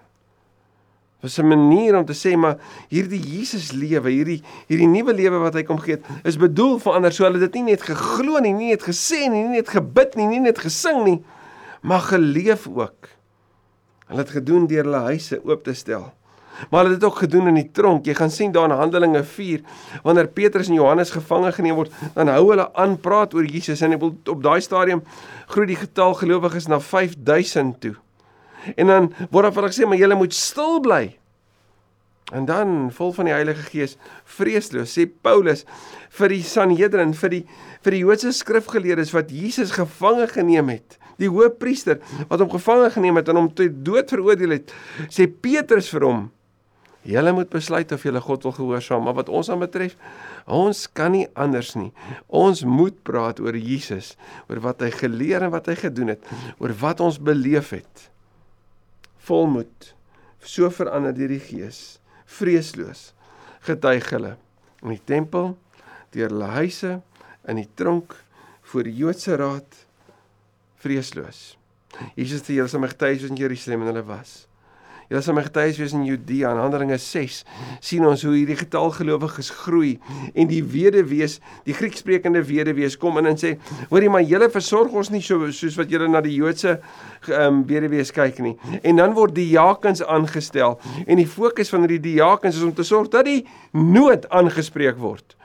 Was 1.22 1.40
'n 1.40 1.48
manier 1.48 1.98
om 1.98 2.06
te 2.06 2.14
sê 2.14 2.38
maar 2.38 2.58
hierdie 2.90 3.20
Jesus 3.20 3.72
lewe, 3.72 4.10
hierdie 4.10 4.44
hierdie 4.68 4.88
nuwe 4.88 5.14
lewe 5.14 5.40
wat 5.40 5.54
hy 5.54 5.64
kom 5.64 5.80
gee, 5.80 5.98
is 6.24 6.38
bedoel 6.38 6.78
vir 6.80 6.94
ander 6.94 7.12
so 7.12 7.24
hulle 7.24 7.40
dit 7.40 7.54
nie 7.54 7.74
net 7.74 7.82
geglo 7.82 8.40
nie, 8.40 8.54
nie 8.54 8.70
net 8.70 8.84
gesê 8.84 9.28
nie, 9.30 9.44
nie 9.44 9.58
net 9.58 9.70
gebid 9.70 10.16
nie, 10.16 10.28
nie 10.28 10.40
net 10.40 10.60
gesing 10.60 11.04
nie, 11.04 11.24
maar 11.82 12.02
geleef 12.02 12.68
ook. 12.68 13.10
Hulle 14.08 14.20
het 14.20 14.30
gedoen 14.30 14.68
deur 14.68 14.84
hulle 14.84 15.04
huise 15.10 15.42
oop 15.44 15.64
te 15.64 15.74
stel. 15.74 16.14
Maar 16.70 16.84
hulle 16.84 16.94
het 16.94 17.02
dit 17.02 17.10
ook 17.10 17.18
gedoen 17.18 17.48
in 17.48 17.60
die 17.60 17.70
tronk. 17.72 18.06
Jy 18.06 18.14
gaan 18.18 18.32
sien 18.34 18.52
daar 18.52 18.70
in 18.70 18.78
Handelinge 18.78 19.24
4 19.24 19.62
wanneer 20.04 20.28
Petrus 20.28 20.68
en 20.68 20.80
Johannes 20.80 21.12
gevange 21.14 21.52
geneem 21.52 21.76
word, 21.76 21.94
dan 22.16 22.32
hou 22.34 22.50
hulle 22.50 22.74
aan 22.74 22.98
praat 22.98 23.34
oor 23.34 23.46
Jesus 23.46 23.82
en 23.82 23.98
op 24.02 24.44
daai 24.44 24.62
stadium 24.62 25.04
groei 25.48 25.68
die 25.68 25.82
getal 25.82 26.14
gelowiges 26.18 26.68
na 26.68 26.80
5000 26.80 27.82
toe. 27.82 27.96
En 28.76 28.88
dan 28.88 29.14
word 29.30 29.48
daar 29.48 29.56
vir 29.56 29.70
gesê 29.70 29.88
maar 29.88 30.02
julle 30.02 30.20
moet 30.20 30.34
stil 30.34 30.82
bly. 30.84 31.06
En 32.36 32.46
dan 32.46 32.90
vol 32.92 33.14
van 33.16 33.30
die 33.30 33.34
Heilige 33.34 33.64
Gees, 33.72 33.94
vreesloos 34.28 34.92
sê 34.98 35.06
Paulus 35.08 35.64
vir 36.18 36.34
die 36.36 36.44
Sanhedrin, 36.44 37.14
vir 37.16 37.32
die 37.32 37.44
vir 37.86 37.96
die 37.96 38.02
Joodse 38.02 38.34
skrifgeleerdes 38.36 39.14
wat 39.16 39.30
Jesus 39.32 39.72
gevange 39.72 40.26
geneem 40.34 40.74
het, 40.74 40.98
die 41.22 41.30
hoofpriester 41.32 42.02
wat 42.28 42.42
hom 42.44 42.50
gevange 42.52 42.90
geneem 42.98 43.16
het 43.22 43.32
en 43.32 43.40
hom 43.40 43.48
tot 43.56 43.78
dood 43.86 44.12
veroordeel 44.12 44.58
het, 44.58 44.74
sê 45.08 45.30
Petrus 45.30 45.88
vir 45.94 46.04
hom: 46.04 46.26
"Julle 47.08 47.32
moet 47.32 47.54
besluit 47.54 47.96
of 47.96 48.04
julle 48.04 48.20
God 48.20 48.44
wil 48.44 48.58
gehoorsaam, 48.60 49.08
maar 49.08 49.16
wat 49.22 49.32
ons 49.32 49.50
aan 49.50 49.64
betref, 49.64 49.96
ons 50.46 50.84
kan 50.92 51.16
nie 51.16 51.30
anders 51.34 51.76
nie. 51.80 51.94
Ons 52.28 52.66
moet 52.68 52.98
praat 53.08 53.40
oor 53.40 53.56
Jesus, 53.56 54.18
oor 54.50 54.60
wat 54.60 54.84
hy 54.84 54.92
geleer 54.92 55.48
en 55.48 55.56
wat 55.56 55.72
hy 55.72 55.80
gedoen 55.80 56.12
het, 56.18 56.28
oor 56.60 56.76
wat 56.84 57.00
ons 57.00 57.24
beleef 57.24 57.72
het." 57.72 58.10
Volmoed 59.28 59.94
so 60.48 60.70
verander 60.72 61.16
deur 61.16 61.34
die 61.36 61.44
gees 61.44 62.00
vreesloos 62.38 63.12
getuig 63.68 64.08
hulle 64.14 64.36
in 64.84 64.94
die 64.94 65.04
tempel 65.14 65.54
deur 66.16 66.32
hulle 66.32 66.52
huise 66.56 66.98
in 67.48 67.62
die 67.62 67.70
tronk 67.80 68.16
voor 68.68 68.84
die 68.84 68.96
Joodse 69.00 69.38
raad 69.40 69.76
vreesloos. 70.84 71.56
Jesus 72.16 72.44
het 72.44 72.52
hulle 72.52 72.68
sommer 72.70 72.92
getuig 72.92 73.24
in 73.30 73.40
Jerusalem 73.40 73.86
en 73.86 73.94
hulle 73.94 74.04
was 74.08 74.44
Julle 75.08 75.22
sal 75.24 75.38
my 75.38 75.44
getuies 75.46 75.78
wees 75.80 75.94
in 75.96 76.04
Judea 76.04 76.50
en 76.52 76.60
Handelinge 76.60 76.98
6 77.00 77.38
sien 77.80 78.04
ons 78.08 78.26
hoe 78.28 78.34
hierdie 78.36 78.58
getal 78.60 78.90
gelowiges 78.92 79.54
groei 79.62 79.94
en 80.34 80.50
die 80.50 80.60
weduwees, 80.68 81.38
die 81.64 81.76
Griekssprekende 81.78 82.42
weduwees 82.44 82.98
kom 83.00 83.20
in 83.22 83.32
en 83.32 83.40
sê: 83.40 83.54
"Hoorie, 83.90 84.10
maar 84.12 84.26
julle 84.28 84.50
versorg 84.52 84.92
ons 84.92 85.12
nie 85.14 85.22
so 85.24 85.48
soos 85.52 85.78
wat 85.80 85.90
julle 85.90 86.10
na 86.12 86.20
die 86.22 86.36
Joodse 86.36 86.82
ehm 87.30 87.62
um, 87.62 87.64
weduwees 87.70 88.12
kyk 88.12 88.44
nie." 88.44 88.58
En 88.84 89.00
dan 89.00 89.16
word 89.16 89.36
die 89.36 89.48
diakens 89.48 90.04
aangestel 90.04 90.76
en 91.06 91.16
die 91.16 91.28
fokus 91.28 91.72
van 91.72 91.88
hierdie 91.88 92.04
diakens 92.12 92.58
is 92.60 92.68
om 92.68 92.74
te 92.76 92.84
sorg 92.84 93.08
dat 93.08 93.26
die 93.26 93.46
nood 93.72 94.28
aangespreek 94.30 95.00
word. 95.00 95.37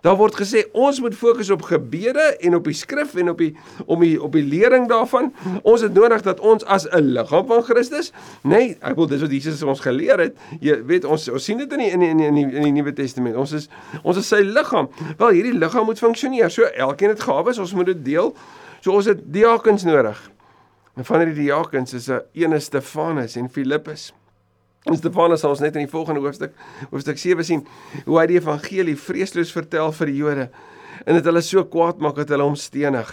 Daar 0.00 0.16
word 0.16 0.36
gesê 0.38 0.64
ons 0.72 1.00
moet 1.00 1.14
fokus 1.14 1.50
op 1.52 1.62
gebede 1.68 2.22
en 2.40 2.54
op 2.56 2.64
die 2.64 2.74
skrif 2.76 3.14
en 3.20 3.30
op 3.30 3.38
die 3.38 3.50
om 3.84 4.00
die 4.00 4.16
op 4.22 4.32
die 4.32 4.44
lering 4.44 4.88
daarvan. 4.88 5.28
Ons 5.62 5.84
het 5.84 5.94
nodig 5.94 6.22
dat 6.24 6.40
ons 6.40 6.64
as 6.64 6.88
'n 6.88 7.12
liggaam 7.12 7.46
van 7.46 7.62
Christus, 7.62 8.12
nee, 8.42 8.76
ek 8.80 8.96
wil 8.96 9.06
dis 9.06 9.20
wat 9.20 9.30
Jesus 9.30 9.62
ons 9.62 9.80
geleer 9.80 10.18
het. 10.18 10.36
Jy 10.60 10.84
weet 10.84 11.04
ons 11.04 11.28
ons 11.28 11.44
sien 11.44 11.58
dit 11.58 11.72
in 11.72 11.78
die, 11.78 11.90
in 11.90 12.00
die, 12.00 12.08
in 12.08 12.16
die, 12.16 12.26
in 12.26 12.34
die, 12.34 12.56
in 12.56 12.62
die 12.62 12.72
Nuwe 12.72 12.92
Testament. 12.92 13.36
Ons 13.36 13.52
is 13.52 13.68
ons 14.02 14.16
is 14.16 14.28
sy 14.28 14.40
liggaam. 14.40 14.88
Wel 15.18 15.28
hierdie 15.28 15.58
liggaam 15.58 15.84
moet 15.84 15.98
funksioneer. 15.98 16.50
So 16.50 16.62
elkeen 16.62 17.08
het 17.08 17.20
gawes, 17.20 17.58
ons 17.58 17.74
moet 17.74 17.86
dit 17.86 18.04
deel. 18.04 18.34
So 18.80 18.92
ons 18.92 19.04
het 19.04 19.20
diakens 19.32 19.84
nodig. 19.84 20.30
En 20.96 21.04
van 21.04 21.18
hierdie 21.18 21.44
diakens 21.44 21.92
is 21.94 22.08
'n 22.08 22.22
ene 22.32 22.58
Stefanus 22.58 23.36
en 23.36 23.50
Filippus. 23.50 24.12
En 24.88 24.96
Stefanus 24.96 25.42
sal 25.44 25.52
ons 25.52 25.60
net 25.60 25.76
in 25.76 25.84
die 25.84 25.92
volgende 25.92 26.22
hoofstuk, 26.24 26.54
hoofstuk 26.88 27.18
7 27.20 27.44
sien 27.44 27.64
hoe 28.06 28.16
hy 28.16 28.26
die 28.30 28.38
evangelie 28.40 28.96
vreesloos 28.96 29.52
vertel 29.52 29.92
vir 29.98 30.12
die 30.12 30.20
Jode 30.20 30.46
en 31.04 31.16
dit 31.16 31.26
hulle 31.28 31.42
so 31.44 31.64
kwaad 31.68 32.00
maak 32.00 32.16
dat 32.20 32.32
hulle 32.32 32.46
hom 32.46 32.58
stenig. 32.58 33.10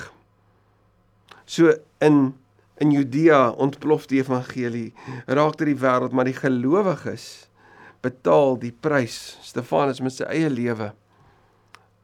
So 1.47 1.75
in 2.03 2.35
in 2.77 2.91
Judea 2.93 3.55
ontplof 3.57 4.03
die 4.05 4.19
evangelie, 4.21 4.91
raak 5.25 5.55
dit 5.57 5.71
die 5.71 5.79
wêreld, 5.81 6.13
maar 6.13 6.27
die 6.29 6.35
gelowiges 6.37 7.47
betaal 8.05 8.59
die 8.61 8.69
prys. 8.69 9.15
Stefanus 9.41 9.97
met 10.05 10.13
sy 10.13 10.27
eie 10.29 10.51
lewe 10.53 10.91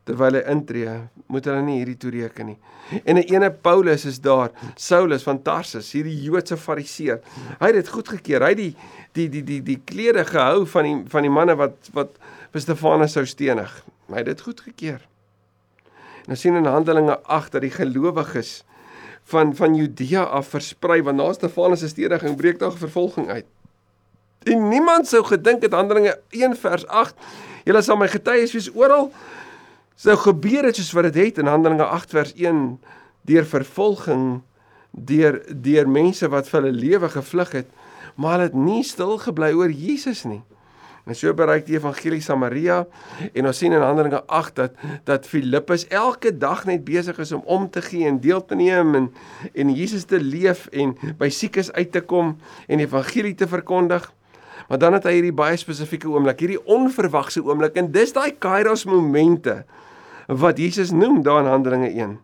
terwyl 0.08 0.36
hy 0.36 0.44
intree, 0.52 0.96
moet 1.32 1.46
hulle 1.48 1.62
nie 1.63 1.78
hierdie 1.80 1.98
toereken 2.00 2.52
nie. 2.52 2.58
En 3.06 3.18
'n 3.18 3.28
ene 3.32 3.52
Paulus 3.52 4.06
is 4.06 4.20
daar, 4.20 4.52
Saulus 4.76 5.24
van 5.24 5.42
Tarsus, 5.42 5.92
hierdie 5.92 6.22
Joodse 6.24 6.58
Fariseer. 6.58 7.22
Hy 7.60 7.68
het 7.68 7.76
dit 7.76 7.89
goed 7.89 8.10
gekeer. 8.10 8.42
Hy 8.42 8.50
het 8.50 8.58
die 8.58 8.76
die 9.13 9.30
die 9.30 9.44
die 9.44 9.62
die 9.62 9.82
klede 9.86 10.26
gehou 10.26 10.66
van 10.66 10.84
die 10.84 11.04
van 11.08 11.22
die 11.22 11.32
manne 11.32 11.56
wat 11.56 11.89
wat 11.94 12.10
Stefanus 12.54 13.12
sou 13.12 13.26
stenig. 13.26 13.84
Hy 14.08 14.18
het 14.18 14.26
dit 14.26 14.42
goed 14.42 14.60
gekeer. 14.60 15.02
Ons 16.28 16.42
sien 16.42 16.56
in 16.56 16.66
Handelinge 16.66 17.20
8 17.24 17.52
dat 17.52 17.62
die 17.62 17.72
gelowiges 17.72 18.63
van 19.24 19.56
van 19.56 19.76
Judea 19.76 20.24
af 20.24 20.48
versprei 20.48 21.02
want 21.02 21.18
na 21.18 21.34
Stefanus 21.34 21.80
se 21.80 21.88
stediging 21.88 22.36
breek 22.36 22.60
daar 22.60 22.72
vervolging 22.72 23.30
uit. 23.30 23.46
En 24.44 24.70
niemand 24.70 25.08
sou 25.08 25.24
gedink 25.24 25.62
het 25.62 25.72
Handelinge 25.72 26.20
1 26.30 26.56
vers 26.56 26.88
8 26.88 27.16
Julle 27.63 27.82
sal 27.82 28.00
my 28.00 28.10
getuies 28.12 28.54
wees 28.56 28.70
oral 28.76 29.10
sou 29.96 30.16
gebeur 30.18 30.66
het 30.70 30.80
soos 30.80 30.94
wat 30.98 31.12
dit 31.12 31.20
het 31.26 31.44
in 31.44 31.52
Handelinge 31.52 31.86
8 31.86 32.10
vers 32.10 32.34
1 32.34 32.64
deur 33.30 33.46
vervolging 33.46 34.42
deur 34.92 35.42
deur 35.50 35.90
mense 35.90 36.28
wat 36.30 36.50
vir 36.50 36.62
hulle 36.62 36.80
lewe 36.80 37.10
gevlug 37.10 37.52
het 37.52 37.70
maar 38.16 38.38
hulle 38.38 38.50
het 38.50 38.58
nie 38.58 38.84
stil 38.86 39.18
gebly 39.18 39.54
oor 39.58 39.72
Jesus 39.72 40.24
nie. 40.30 40.42
En 41.04 41.16
so 41.20 41.34
bereik 41.36 41.66
die 41.68 41.76
evangelie 41.76 42.22
Samaria 42.24 42.84
en 43.34 43.48
ons 43.50 43.58
sien 43.60 43.74
in 43.76 43.84
Handelinge 43.84 44.22
8 44.32 44.56
dat 44.56 44.78
dat 45.04 45.28
Filippus 45.28 45.84
elke 45.92 46.32
dag 46.38 46.64
net 46.70 46.86
besig 46.88 47.20
is 47.20 47.34
om 47.36 47.42
om 47.44 47.68
te 47.70 47.82
gee 47.84 48.08
en 48.08 48.22
deel 48.24 48.46
te 48.46 48.56
neem 48.56 48.96
en 48.96 49.10
en 49.52 49.74
Jesus 49.76 50.06
te 50.08 50.22
leef 50.22 50.68
en 50.72 50.96
by 51.20 51.28
siekes 51.30 51.72
uit 51.72 51.92
te 51.92 52.02
kom 52.02 52.38
en 52.68 52.80
die 52.80 52.88
evangelie 52.88 53.36
te 53.36 53.48
verkondig. 53.48 54.14
Maar 54.69 54.80
dan 54.80 54.93
het 54.93 55.08
hy 55.08 55.17
hierdie 55.17 55.36
baie 55.36 55.58
spesifieke 55.58 56.10
oomblik, 56.10 56.39
hierdie 56.39 56.62
onverwagse 56.65 57.43
oomblik 57.43 57.76
en 57.80 57.91
dis 57.91 58.13
daai 58.15 58.32
Kairos 58.39 58.86
momente 58.86 59.63
wat 60.28 60.58
Jesus 60.58 60.91
noem 60.91 61.21
daar 61.23 61.43
in 61.43 61.52
Handelinge 61.52 61.91
1 61.91 62.19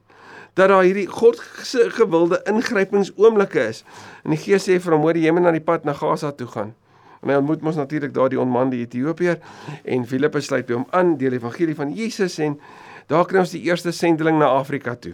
dat 0.60 0.68
daar 0.68 0.84
hierdie 0.84 1.08
God 1.08 1.40
se 1.64 1.90
gewilde 1.90 2.42
ingrypingsoomblikke 2.44 3.68
is. 3.68 3.84
En 4.24 4.34
die 4.36 4.40
Gees 4.40 4.68
sê 4.68 4.80
vir 4.82 4.94
hom: 4.94 5.06
"Hoor 5.08 5.18
jy 5.18 5.32
moet 5.32 5.46
na 5.46 5.52
die 5.56 5.64
pad 5.64 5.86
na 5.86 5.94
Gaza 5.94 6.32
toe 6.32 6.48
gaan." 6.48 6.74
En 7.22 7.30
hy 7.30 7.36
ontmoet 7.36 7.62
mos 7.62 7.76
natuurlik 7.76 8.14
daar 8.14 8.30
die 8.30 8.40
onman 8.40 8.70
die 8.70 8.86
Ethiopiër 8.86 9.40
en 9.84 10.06
Filippus 10.08 10.46
sluit 10.46 10.66
by 10.66 10.74
hom 10.74 10.86
aan 10.92 11.18
deel 11.18 11.36
die 11.36 11.40
evangelie 11.40 11.76
van 11.76 11.92
Jesus 11.94 12.38
en 12.40 12.60
daar 13.08 13.26
kry 13.26 13.40
ons 13.40 13.52
die 13.52 13.62
eerste 13.62 13.92
sendeling 13.92 14.40
na 14.40 14.48
Afrika 14.56 14.96
toe. 14.96 15.14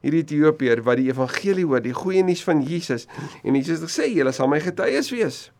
Hierdie 0.00 0.22
Ethiopiër 0.22 0.82
wat 0.82 0.96
die 0.96 1.08
evangelie 1.08 1.64
hoor, 1.64 1.80
die 1.80 1.94
goeie 1.96 2.22
nuus 2.22 2.44
van 2.44 2.62
Jesus 2.62 3.06
en 3.42 3.54
Jesus 3.54 3.80
het 3.80 3.90
gesê: 3.90 4.12
"Julle 4.12 4.32
sal 4.32 4.48
my 4.48 4.60
getuies 4.60 5.10
wees." 5.10 5.50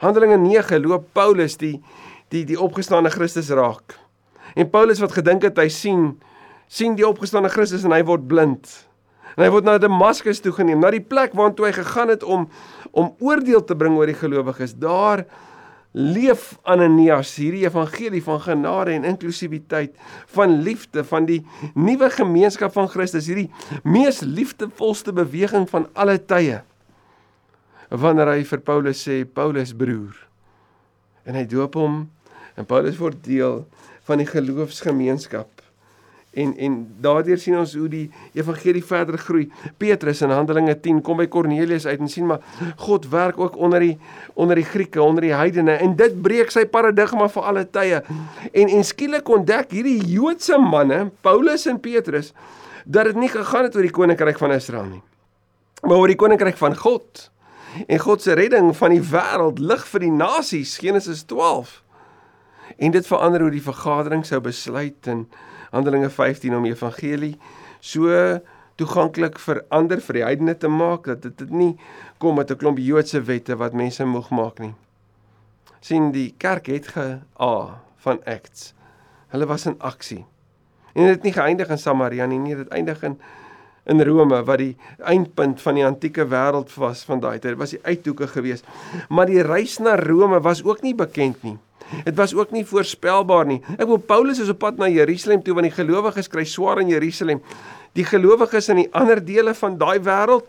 Handelinge 0.00 0.38
9 0.40 0.80
loop 0.80 1.10
Paulus 1.12 1.58
die 1.60 1.76
die 2.30 2.44
die 2.46 2.56
opgestaane 2.56 3.10
Christus 3.10 3.50
raak. 3.52 3.98
En 4.54 4.70
Paulus 4.70 5.00
wat 5.02 5.12
gedink 5.12 5.44
het 5.44 5.58
hy 5.60 5.68
sien 5.68 6.14
sien 6.70 6.94
die 6.96 7.06
opgestane 7.06 7.50
Christus 7.50 7.84
en 7.84 7.92
hy 7.92 8.00
word 8.06 8.24
blind. 8.30 8.70
En 9.36 9.44
hy 9.44 9.50
word 9.52 9.66
na 9.66 9.76
Damaskus 9.82 10.40
toe 10.42 10.52
geneem, 10.54 10.80
na 10.80 10.92
die 10.94 11.02
plek 11.02 11.34
waartoe 11.36 11.68
hy 11.68 11.74
gegaan 11.82 12.14
het 12.14 12.24
om 12.24 12.48
om 12.96 13.12
oordeel 13.22 13.62
te 13.66 13.76
bring 13.78 13.98
oor 13.98 14.08
die 14.10 14.16
gelowiges. 14.18 14.72
Daar 14.80 15.26
leef 15.92 16.54
Ananias 16.62 17.34
hierdie 17.38 17.66
evangelie 17.66 18.22
van 18.22 18.40
genade 18.42 18.94
en 18.94 19.06
inklusiwiteit, 19.06 19.92
van 20.34 20.56
liefde, 20.64 21.04
van 21.06 21.26
die 21.26 21.40
nuwe 21.74 22.08
gemeenskap 22.14 22.72
van 22.74 22.88
Christus, 22.90 23.28
hierdie 23.30 23.50
mees 23.84 24.22
liefdevolste 24.24 25.12
beweging 25.14 25.68
van 25.70 25.88
alle 25.92 26.18
tye. 26.18 26.62
Wanneer 27.90 28.36
hy 28.36 28.42
vir 28.46 28.62
Paulus 28.62 29.02
sê 29.02 29.22
Paulus 29.26 29.74
broer 29.74 30.14
en 31.26 31.36
hy 31.36 31.44
doop 31.48 31.74
hom 31.78 32.04
en 32.58 32.66
Paulus 32.68 32.98
word 33.00 33.18
deel 33.24 33.64
van 34.08 34.20
die 34.22 34.28
geloofsgemeenskap. 34.28 35.48
En 36.30 36.52
en 36.62 36.74
daardeur 37.02 37.38
sien 37.42 37.56
ons 37.58 37.72
hoe 37.74 37.88
die 37.90 38.04
evangelie 38.38 38.82
verder 38.86 39.18
groei. 39.18 39.48
Petrus 39.82 40.20
in 40.22 40.30
Handelinge 40.30 40.76
10 40.78 41.00
kom 41.06 41.18
by 41.18 41.26
Kornelius 41.26 41.88
uit 41.88 41.98
en 41.98 42.10
sien 42.10 42.28
maar 42.28 42.44
God 42.84 43.08
werk 43.10 43.40
ook 43.42 43.58
onder 43.58 43.82
die 43.82 43.96
onder 44.38 44.60
die 44.60 44.66
Grieke, 44.66 45.02
onder 45.02 45.26
die 45.26 45.34
heidene 45.34 45.74
en 45.82 45.96
dit 45.98 46.14
breek 46.22 46.54
sy 46.54 46.64
paradigma 46.70 47.26
vir 47.34 47.50
alle 47.50 47.66
tye. 47.66 47.98
En 48.54 48.70
en 48.78 48.86
skielik 48.86 49.28
ontdek 49.28 49.74
hierdie 49.74 49.98
Joodse 50.12 50.58
manne, 50.62 51.08
Paulus 51.26 51.66
en 51.66 51.82
Petrus, 51.82 52.30
dat 52.86 53.10
dit 53.10 53.18
nie 53.18 53.32
gegaan 53.32 53.66
het 53.66 53.76
oor 53.76 53.86
die 53.90 53.98
koninkryk 53.98 54.38
van 54.38 54.54
Israel 54.54 54.86
nie, 54.86 55.02
maar 55.82 55.98
oor 55.98 56.14
die 56.14 56.18
koninkryk 56.18 56.58
van 56.62 56.78
God. 56.78 57.26
En 57.86 57.98
God 57.98 58.22
se 58.22 58.32
redding 58.32 58.76
van 58.76 58.90
die 58.90 59.02
wêreld 59.02 59.58
lig 59.58 59.86
vir 59.86 60.00
die 60.00 60.10
nasies, 60.12 60.78
Genesis 60.78 61.24
12 61.24 61.82
en 62.80 62.90
dit 62.90 63.06
verander 63.06 63.40
hoe 63.44 63.52
die 63.52 63.64
vergadering 63.64 64.24
sou 64.26 64.40
besluit 64.40 65.06
in 65.10 65.26
Handelinge 65.70 66.10
15 66.10 66.54
om 66.56 66.64
die 66.66 66.72
evangelie 66.72 67.34
so 67.80 68.14
toeganklik 68.80 69.38
vir 69.42 69.62
ander 69.76 70.00
vir 70.04 70.18
die 70.18 70.24
heidene 70.24 70.54
te 70.56 70.70
maak 70.72 71.08
dat 71.10 71.24
dit 71.26 71.36
dit 71.42 71.50
nie 71.52 71.72
kom 72.18 72.36
met 72.36 72.50
'n 72.50 72.56
klomp 72.56 72.78
Joodse 72.78 73.20
wette 73.22 73.56
wat 73.56 73.72
mense 73.72 74.04
moeg 74.04 74.30
maak 74.30 74.58
nie. 74.58 74.74
sien 75.80 76.12
die 76.12 76.34
kerk 76.38 76.66
het 76.66 76.88
ge 76.88 77.20
a 77.40 77.80
van 77.96 78.18
acts. 78.26 78.74
Hulle 79.28 79.46
was 79.46 79.66
in 79.66 79.78
aksie. 79.78 80.26
En 80.94 81.06
dit 81.06 81.14
het 81.14 81.22
nie 81.22 81.32
geëindig 81.32 81.68
in 81.68 81.78
Samaria 81.78 82.26
nie, 82.26 82.38
nie, 82.38 82.54
dit 82.54 82.68
eindig 82.68 83.02
in 83.02 83.18
in 83.84 84.02
Rome 84.04 84.42
wat 84.44 84.60
die 84.60 84.76
eindpunt 84.98 85.62
van 85.62 85.78
die 85.78 85.86
antieke 85.86 86.26
wêreld 86.28 86.72
was 86.80 87.04
van 87.08 87.20
daai 87.20 87.38
tyd. 87.38 87.52
Dit 87.54 87.60
was 87.62 87.74
die 87.76 87.82
uithoeke 87.82 88.28
geweest. 88.30 88.68
Maar 89.08 89.30
die 89.30 89.42
reis 89.42 89.78
na 89.78 89.96
Rome 89.96 90.40
was 90.40 90.64
ook 90.64 90.82
nie 90.82 90.94
bekend 90.94 91.42
nie. 91.42 91.56
Dit 92.04 92.14
was 92.14 92.34
ook 92.34 92.52
nie 92.54 92.64
voorspelbaar 92.66 93.48
nie. 93.48 93.60
Ek 93.78 93.88
wil 93.90 93.98
Paulus 93.98 94.38
is 94.42 94.50
op 94.52 94.60
pad 94.62 94.78
na 94.78 94.88
Jerusalem 94.90 95.42
toe 95.42 95.56
want 95.56 95.66
die 95.66 95.74
gelowiges 95.74 96.30
kry 96.30 96.44
swaar 96.46 96.82
in 96.84 96.92
Jerusalem. 96.92 97.40
Die 97.98 98.06
gelowiges 98.06 98.70
in 98.70 98.84
die 98.84 98.90
ander 98.94 99.18
dele 99.24 99.54
van 99.58 99.78
daai 99.80 99.98
wêreld 100.06 100.46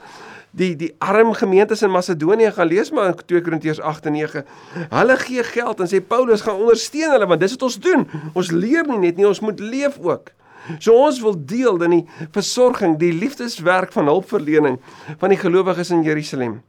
die 0.52 0.76
die 0.76 0.91
arm 1.00 1.32
gemeentes 1.34 1.82
in 1.82 1.91
Macedonië 1.91 2.52
gaan 2.52 2.67
lees 2.67 2.91
maar 2.91 3.08
in 3.08 3.15
2 3.26 3.41
Korintiërs 3.41 3.80
8 3.80 4.06
en 4.06 4.12
9. 4.12 4.46
Hulle 4.89 5.17
gee 5.17 5.44
geld 5.44 5.80
en 5.80 5.88
sê 5.88 6.02
Paulus 6.04 6.44
gaan 6.44 6.60
ondersteun 6.60 7.15
hulle 7.15 7.28
want 7.28 7.41
dis 7.41 7.56
wat 7.56 7.67
ons 7.70 7.80
doen. 7.80 8.08
Ons 8.34 8.52
leer 8.52 8.88
nie 8.88 9.00
net 9.08 9.17
nie, 9.17 9.28
ons 9.28 9.39
moet 9.39 9.60
leef 9.60 9.98
ook. 10.04 10.34
So 10.80 10.93
ons 10.93 11.21
wil 11.21 11.38
deel 11.38 11.82
in 11.88 11.95
die 11.95 12.28
versorging, 12.32 12.97
die 13.02 13.13
liefdeswerk 13.13 13.93
van 13.95 14.10
hulpverlening 14.12 14.80
van 15.19 15.34
die 15.34 15.39
gelowiges 15.39 15.93
in 15.93 16.04
Jerusalem. 16.06 16.62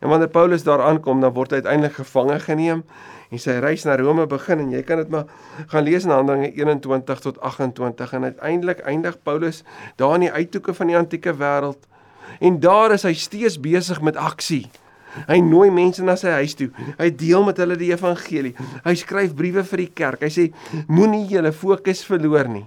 En 0.00 0.08
wanneer 0.12 0.30
Paulus 0.30 0.62
daar 0.62 0.82
aankom, 0.82 1.20
dan 1.20 1.32
word 1.34 1.50
hy 1.50 1.62
uiteindelik 1.62 1.98
gevange 1.98 2.38
geneem 2.44 2.84
en 3.28 3.40
sy 3.42 3.58
reis 3.60 3.84
na 3.84 3.96
Rome 4.00 4.24
begin 4.30 4.62
en 4.62 4.70
jy 4.72 4.80
kan 4.88 5.02
dit 5.02 5.10
maar 5.12 5.26
gaan 5.68 5.84
lees 5.84 6.06
in 6.06 6.14
Handelinge 6.14 6.52
21 6.56 7.24
tot 7.24 7.40
28 7.44 8.14
en 8.16 8.28
uiteindelik 8.30 8.80
eindig 8.88 9.18
Paulus 9.22 9.64
daar 10.00 10.16
in 10.16 10.28
die 10.28 10.32
uithoeke 10.32 10.72
van 10.74 10.92
die 10.92 10.96
antieke 10.96 11.34
wêreld 11.36 11.84
en 12.40 12.60
daar 12.62 12.94
is 12.96 13.04
hy 13.04 13.12
steeds 13.18 13.58
besig 13.60 14.00
met 14.04 14.16
aksie. 14.16 14.64
Hy 15.26 15.38
nooi 15.42 15.70
mense 15.74 16.04
na 16.04 16.14
sy 16.20 16.30
huis 16.38 16.54
toe. 16.54 16.68
Hy 16.98 17.08
deel 17.16 17.44
met 17.46 17.58
hulle 17.58 17.78
die 17.80 17.88
evangelie. 17.90 18.52
Hy 18.84 18.94
skryf 19.00 19.32
briewe 19.34 19.64
vir 19.66 19.82
die 19.82 19.92
kerk. 19.96 20.22
Hy 20.22 20.30
sê 20.30 20.44
moenie 20.86 21.24
julle 21.30 21.50
fokus 21.56 22.04
verloor 22.06 22.50
nie. 22.52 22.66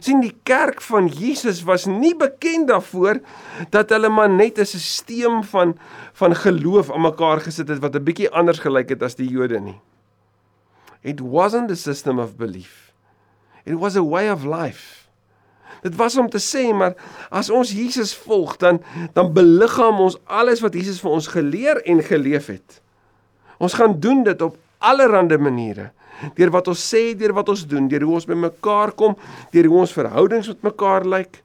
Sien 0.00 0.20
die 0.20 0.34
kerk 0.42 0.80
van 0.84 1.08
Jesus 1.08 1.62
was 1.66 1.86
nie 1.86 2.14
bekend 2.18 2.68
daarvoor 2.68 3.20
dat 3.70 3.90
hulle 3.94 4.08
maar 4.08 4.30
net 4.30 4.58
'n 4.58 4.64
stelsel 4.64 5.42
van 5.42 5.78
van 6.12 6.34
geloof 6.34 6.90
aan 6.90 7.00
mekaar 7.00 7.40
gesit 7.40 7.68
het 7.68 7.78
wat 7.78 7.94
'n 7.94 8.04
bietjie 8.04 8.30
anders 8.30 8.58
gelyk 8.58 8.88
het 8.88 9.02
as 9.02 9.14
die 9.14 9.28
Jode 9.28 9.60
nie. 9.60 9.80
It 11.02 11.20
wasn't 11.20 11.70
a 11.70 11.74
system 11.74 12.18
of 12.18 12.36
belief. 12.36 12.92
It 13.64 13.78
was 13.78 13.96
a 13.96 14.02
way 14.02 14.30
of 14.30 14.44
life. 14.44 15.06
Dit 15.82 15.96
was 15.96 16.16
om 16.16 16.28
te 16.28 16.40
sê 16.40 16.74
maar 16.74 16.94
as 17.30 17.50
ons 17.50 17.72
Jesus 17.72 18.14
volg 18.14 18.56
dan 18.56 18.82
dan 19.12 19.32
beliggaam 19.32 20.00
ons 20.00 20.18
alles 20.24 20.60
wat 20.60 20.74
Jesus 20.74 21.00
vir 21.00 21.10
ons 21.10 21.26
geleer 21.26 21.82
en 21.84 22.02
geleef 22.02 22.46
het. 22.46 22.82
Ons 23.58 23.74
gaan 23.74 24.00
doen 24.00 24.22
dit 24.22 24.42
op 24.42 24.56
allerlei 24.78 25.38
maniere 25.38 25.90
deur 26.34 26.50
wat 26.50 26.68
ons 26.68 26.82
sê, 26.94 27.14
deur 27.18 27.34
wat 27.36 27.48
ons 27.48 27.66
doen, 27.66 27.88
deur 27.88 28.06
hoe 28.06 28.14
ons 28.18 28.26
by 28.28 28.34
mekaar 28.34 28.92
kom, 28.98 29.16
deur 29.52 29.68
hoe 29.70 29.80
ons 29.84 29.94
verhoudings 29.94 30.48
met 30.52 30.62
mekaar 30.70 31.06
lyk. 31.06 31.42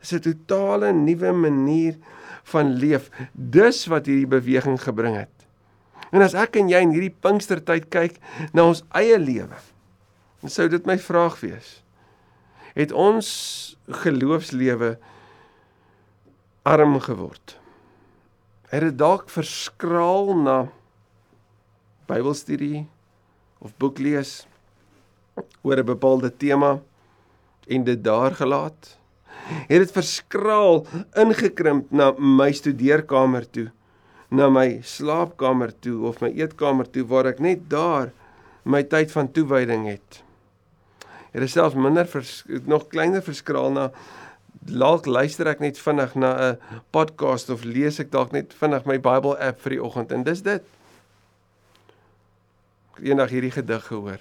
Dis 0.00 0.12
'n 0.12 0.20
totale 0.20 0.92
nuwe 0.92 1.32
manier 1.32 1.96
van 2.44 2.74
leef. 2.78 3.10
Dis 3.32 3.86
wat 3.86 4.06
hierdie 4.06 4.28
beweging 4.28 4.78
gebring 4.80 5.16
het. 5.16 5.36
En 6.12 6.22
as 6.22 6.34
ek 6.34 6.56
en 6.56 6.68
jy 6.68 6.80
in 6.80 6.94
hierdie 6.94 7.14
Pinkstertyd 7.22 7.88
kyk 7.90 8.20
na 8.54 8.66
ons 8.70 8.84
eie 8.94 9.18
lewe, 9.18 9.58
dan 10.40 10.50
sou 10.50 10.68
dit 10.68 10.86
my 10.86 10.98
vraag 10.98 11.40
wees. 11.42 11.82
Het 12.76 12.92
ons 12.92 13.76
geloofslewe 13.88 14.98
arm 16.62 17.00
geword? 17.00 17.56
Het 18.70 18.80
dit 18.80 18.98
dalk 18.98 19.30
verskraal 19.30 20.34
na 20.36 20.56
Bybelstudie, 22.06 22.86
of 23.58 23.72
boek 23.78 23.98
lees 23.98 24.46
oor 25.62 25.78
'n 25.78 25.84
bepaalde 25.86 26.30
tema 26.36 26.80
en 27.66 27.84
dit 27.84 28.04
daar 28.04 28.34
gelaat? 28.34 28.98
Het 29.68 29.78
dit 29.78 29.92
verskraal 29.92 30.86
ingekrimp 31.14 31.90
na 31.90 32.12
my 32.18 32.52
studeerkamer 32.52 33.50
toe, 33.50 33.70
na 34.28 34.48
my 34.48 34.80
slaapkamer 34.82 35.72
toe 35.80 36.06
of 36.06 36.20
my 36.20 36.30
eetkamer 36.34 36.90
toe 36.90 37.06
waar 37.06 37.26
ek 37.26 37.38
net 37.38 37.70
daar 37.70 38.12
my 38.64 38.82
tyd 38.82 39.12
van 39.12 39.32
toewyding 39.32 39.86
het? 39.86 40.22
Het 41.30 41.40
dit 41.40 41.50
selfs 41.50 41.74
minder 41.74 42.06
vers, 42.06 42.44
nog 42.64 42.88
kleiner 42.88 43.22
verskraal 43.22 43.70
na 43.72 43.90
dalk 44.66 45.06
luister 45.06 45.46
ek 45.46 45.60
net 45.60 45.78
vinnig 45.78 46.14
na 46.14 46.30
'n 46.52 46.58
podcast 46.90 47.50
of 47.50 47.64
lees 47.64 48.00
ek 48.00 48.10
dalk 48.10 48.32
net 48.32 48.54
vinnig 48.54 48.86
my 48.86 48.98
Bible 48.98 49.38
app 49.38 49.60
vir 49.60 49.70
die 49.76 49.82
oggend 49.82 50.12
en 50.12 50.24
dis 50.24 50.42
dit 50.42 50.62
eendag 53.02 53.30
hierdie 53.30 53.52
gedig 53.52 53.84
gehoor. 53.88 54.20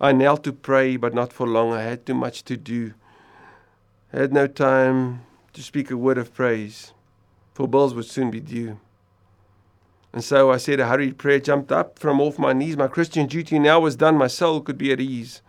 I 0.00 0.12
knelt 0.12 0.42
to 0.44 0.52
pray 0.52 0.96
but 0.96 1.14
not 1.14 1.32
for 1.32 1.46
long 1.46 1.72
I 1.72 1.82
had 1.82 2.06
too 2.06 2.14
much 2.14 2.44
to 2.44 2.56
do. 2.56 2.92
I 4.12 4.20
had 4.20 4.32
no 4.32 4.46
time 4.46 5.22
to 5.52 5.62
speak 5.62 5.90
a 5.90 5.96
word 5.96 6.18
of 6.18 6.34
praise 6.34 6.92
for 7.54 7.68
bills 7.68 7.94
would 7.94 8.06
soon 8.06 8.30
be 8.30 8.40
due. 8.40 8.78
And 10.12 10.22
so 10.22 10.50
I 10.50 10.58
said 10.58 10.80
a 10.80 10.86
hurried 10.86 11.18
prayer 11.18 11.40
jumped 11.40 11.72
up 11.72 11.98
from 11.98 12.20
off 12.20 12.38
my 12.38 12.52
knees 12.52 12.76
my 12.76 12.88
Christian 12.88 13.26
duty 13.26 13.58
now 13.58 13.80
was 13.80 13.96
done 13.96 14.16
my 14.16 14.26
soul 14.26 14.60
could 14.60 14.78
be 14.78 14.92
at 14.92 15.00
ease. 15.00 15.42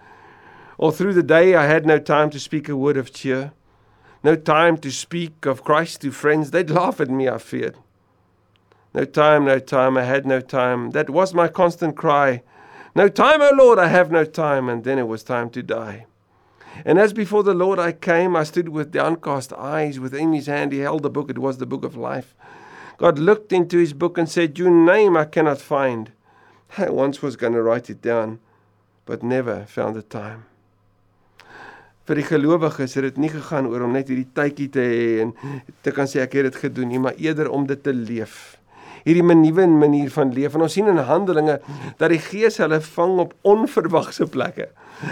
All 0.77 0.91
through 0.91 1.13
the 1.13 1.23
day 1.23 1.55
I 1.55 1.65
had 1.65 1.85
no 1.85 1.99
time 1.99 2.29
to 2.31 2.39
speak 2.39 2.69
a 2.69 2.75
word 2.75 2.97
of 2.97 3.13
cheer. 3.13 3.51
No 4.23 4.35
time 4.35 4.77
to 4.77 4.91
speak 4.91 5.45
of 5.45 5.63
Christ 5.63 6.01
to 6.01 6.11
friends 6.11 6.51
they'd 6.51 6.69
laugh 6.69 6.99
at 6.99 7.09
me 7.09 7.29
I 7.29 7.37
feared. 7.37 7.77
No 8.95 9.03
time, 9.03 9.43
no 9.43 9.59
time, 9.59 9.97
I 9.97 10.03
had 10.03 10.25
no 10.25 10.39
time. 10.39 10.91
That 10.91 11.09
was 11.09 11.33
my 11.33 11.49
constant 11.49 11.97
cry. 11.97 12.43
No 12.95 13.09
time, 13.09 13.41
O 13.41 13.51
Lord, 13.53 13.77
I 13.77 13.89
have 13.89 14.09
no 14.09 14.23
time. 14.23 14.69
And 14.69 14.85
then 14.85 14.97
it 14.97 15.09
was 15.09 15.21
time 15.21 15.49
to 15.49 15.61
die. 15.61 16.05
And 16.85 16.97
as 16.97 17.11
before 17.11 17.43
the 17.43 17.53
Lord 17.53 17.77
I 17.77 17.91
came, 17.91 18.37
I 18.37 18.45
stood 18.45 18.69
with 18.69 18.93
downcast 18.93 19.51
eyes. 19.51 19.99
Within 19.99 20.31
his 20.31 20.47
hand 20.47 20.71
he 20.71 20.79
held 20.79 21.03
the 21.03 21.09
book. 21.09 21.29
It 21.29 21.39
was 21.39 21.57
the 21.57 21.65
book 21.65 21.83
of 21.83 21.97
life. 21.97 22.33
God 22.97 23.19
looked 23.19 23.51
into 23.51 23.79
his 23.79 23.91
book 23.91 24.17
and 24.17 24.29
said, 24.29 24.57
Your 24.57 24.71
name 24.71 25.17
I 25.17 25.25
cannot 25.25 25.59
find. 25.59 26.13
I 26.77 26.89
once 26.89 27.21
was 27.21 27.35
going 27.35 27.51
to 27.51 27.61
write 27.61 27.89
it 27.89 28.01
down, 28.01 28.39
but 29.05 29.21
never 29.21 29.65
found 29.65 29.97
the 29.97 30.03
time. 30.03 30.45
vir 32.05 32.19
die 32.21 32.27
gelowiges 32.29 32.93
het 32.99 33.01
dit 33.07 33.15
nie 33.17 33.31
gegaan 33.33 33.65
oor 33.65 33.81
om 33.81 33.95
net 33.97 34.11
hierdie 34.11 34.29
tydjie 34.37 34.67
te 34.69 34.83
hê 34.85 35.05
en 35.23 35.31
te 35.81 35.89
kan 35.89 36.05
sê 36.05 36.19
ek 36.21 36.35
het 36.37 36.51
dit 36.51 36.59
gedoen 36.67 36.91
nie, 36.93 36.99
maar 37.01 37.17
eerder 37.17 37.49
om 37.49 37.65
dit 37.65 37.81
te 37.81 37.89
leef 37.97 38.54
hierdie 39.05 39.23
nuwe 39.23 39.67
manier 39.69 40.09
van 40.11 40.33
leef. 40.33 40.55
En 40.55 40.65
ons 40.65 40.73
sien 40.73 40.87
in 40.89 40.97
Handelinge 40.97 41.59
dat 41.99 42.09
die 42.09 42.21
Gees 42.21 42.57
hulle 42.61 42.81
vang 42.81 43.19
op 43.21 43.33
onverwagse 43.45 44.27
plekke. 44.31 44.69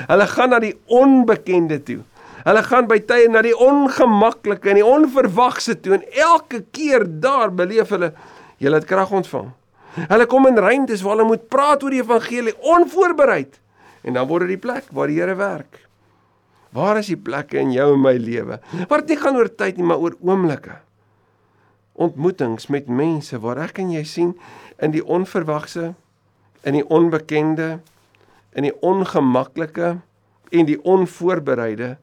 Hulle 0.09 0.27
gaan 0.27 0.53
na 0.53 0.59
die 0.63 0.73
onbekende 0.87 1.79
toe. 1.85 2.01
Hulle 2.43 2.63
gaan 2.65 2.89
by 2.89 2.99
tye 3.07 3.29
na 3.31 3.43
die 3.45 3.55
ongemaklike 3.55 4.73
en 4.73 4.79
die 4.81 4.87
onverwagse 4.87 5.77
toe 5.79 5.99
en 5.99 6.07
elke 6.11 6.63
keer 6.75 7.05
daar 7.23 7.53
beleef 7.55 7.93
hulle 7.93 8.11
hulle 8.63 8.79
het 8.79 8.87
krag 8.87 9.11
ontvang. 9.11 9.49
Hulle 10.09 10.25
kom 10.31 10.47
in 10.47 10.59
ruimtes 10.59 11.03
waar 11.03 11.17
hulle 11.17 11.29
moet 11.29 11.49
praat 11.51 11.83
oor 11.83 11.93
die 11.93 12.01
evangelie 12.01 12.55
onvoorbereid. 12.73 13.59
En 14.03 14.17
dan 14.17 14.27
word 14.27 14.47
dit 14.47 14.55
die 14.55 14.63
plek 14.63 14.87
waar 14.95 15.11
die 15.11 15.19
Here 15.19 15.35
werk. 15.39 15.83
Waar 16.73 16.97
is 16.99 17.11
die 17.11 17.19
plekke 17.19 17.59
in 17.61 17.75
jou 17.75 17.91
en 17.93 18.01
my 18.01 18.15
lewe? 18.17 18.57
Waar 18.89 19.03
dit 19.03 19.13
nie 19.13 19.19
gaan 19.21 19.37
oor 19.37 19.51
tyd 19.51 19.77
nie, 19.77 19.85
maar 19.87 20.01
oor 20.01 20.15
oomblikke 20.23 20.79
ontmoetings 21.93 22.67
met 22.67 22.87
mense 22.87 23.37
waar 23.39 23.61
ek 23.67 23.77
en 23.83 23.91
jy 23.93 24.03
sien 24.03 24.33
in 24.81 24.93
die 24.93 25.03
onverwagse, 25.05 25.93
in 26.63 26.77
die 26.77 26.85
onbekende, 26.89 27.79
in 28.53 28.67
die 28.67 28.75
ongemaklike 28.81 29.97
en 30.53 30.69
die 30.69 30.79
onvoorbereide 30.81 31.95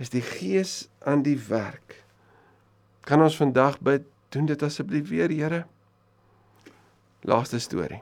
is 0.00 0.12
die 0.12 0.24
Gees 0.24 0.88
aan 1.04 1.22
die 1.22 1.38
werk. 1.48 2.00
Kan 3.04 3.22
ons 3.22 3.36
vandag 3.36 3.78
bid, 3.84 4.06
doen 4.32 4.46
dit 4.48 4.62
asseblief 4.62 5.08
weer, 5.08 5.32
Here. 5.32 5.64
Laaste 7.26 7.60
storie. 7.60 8.00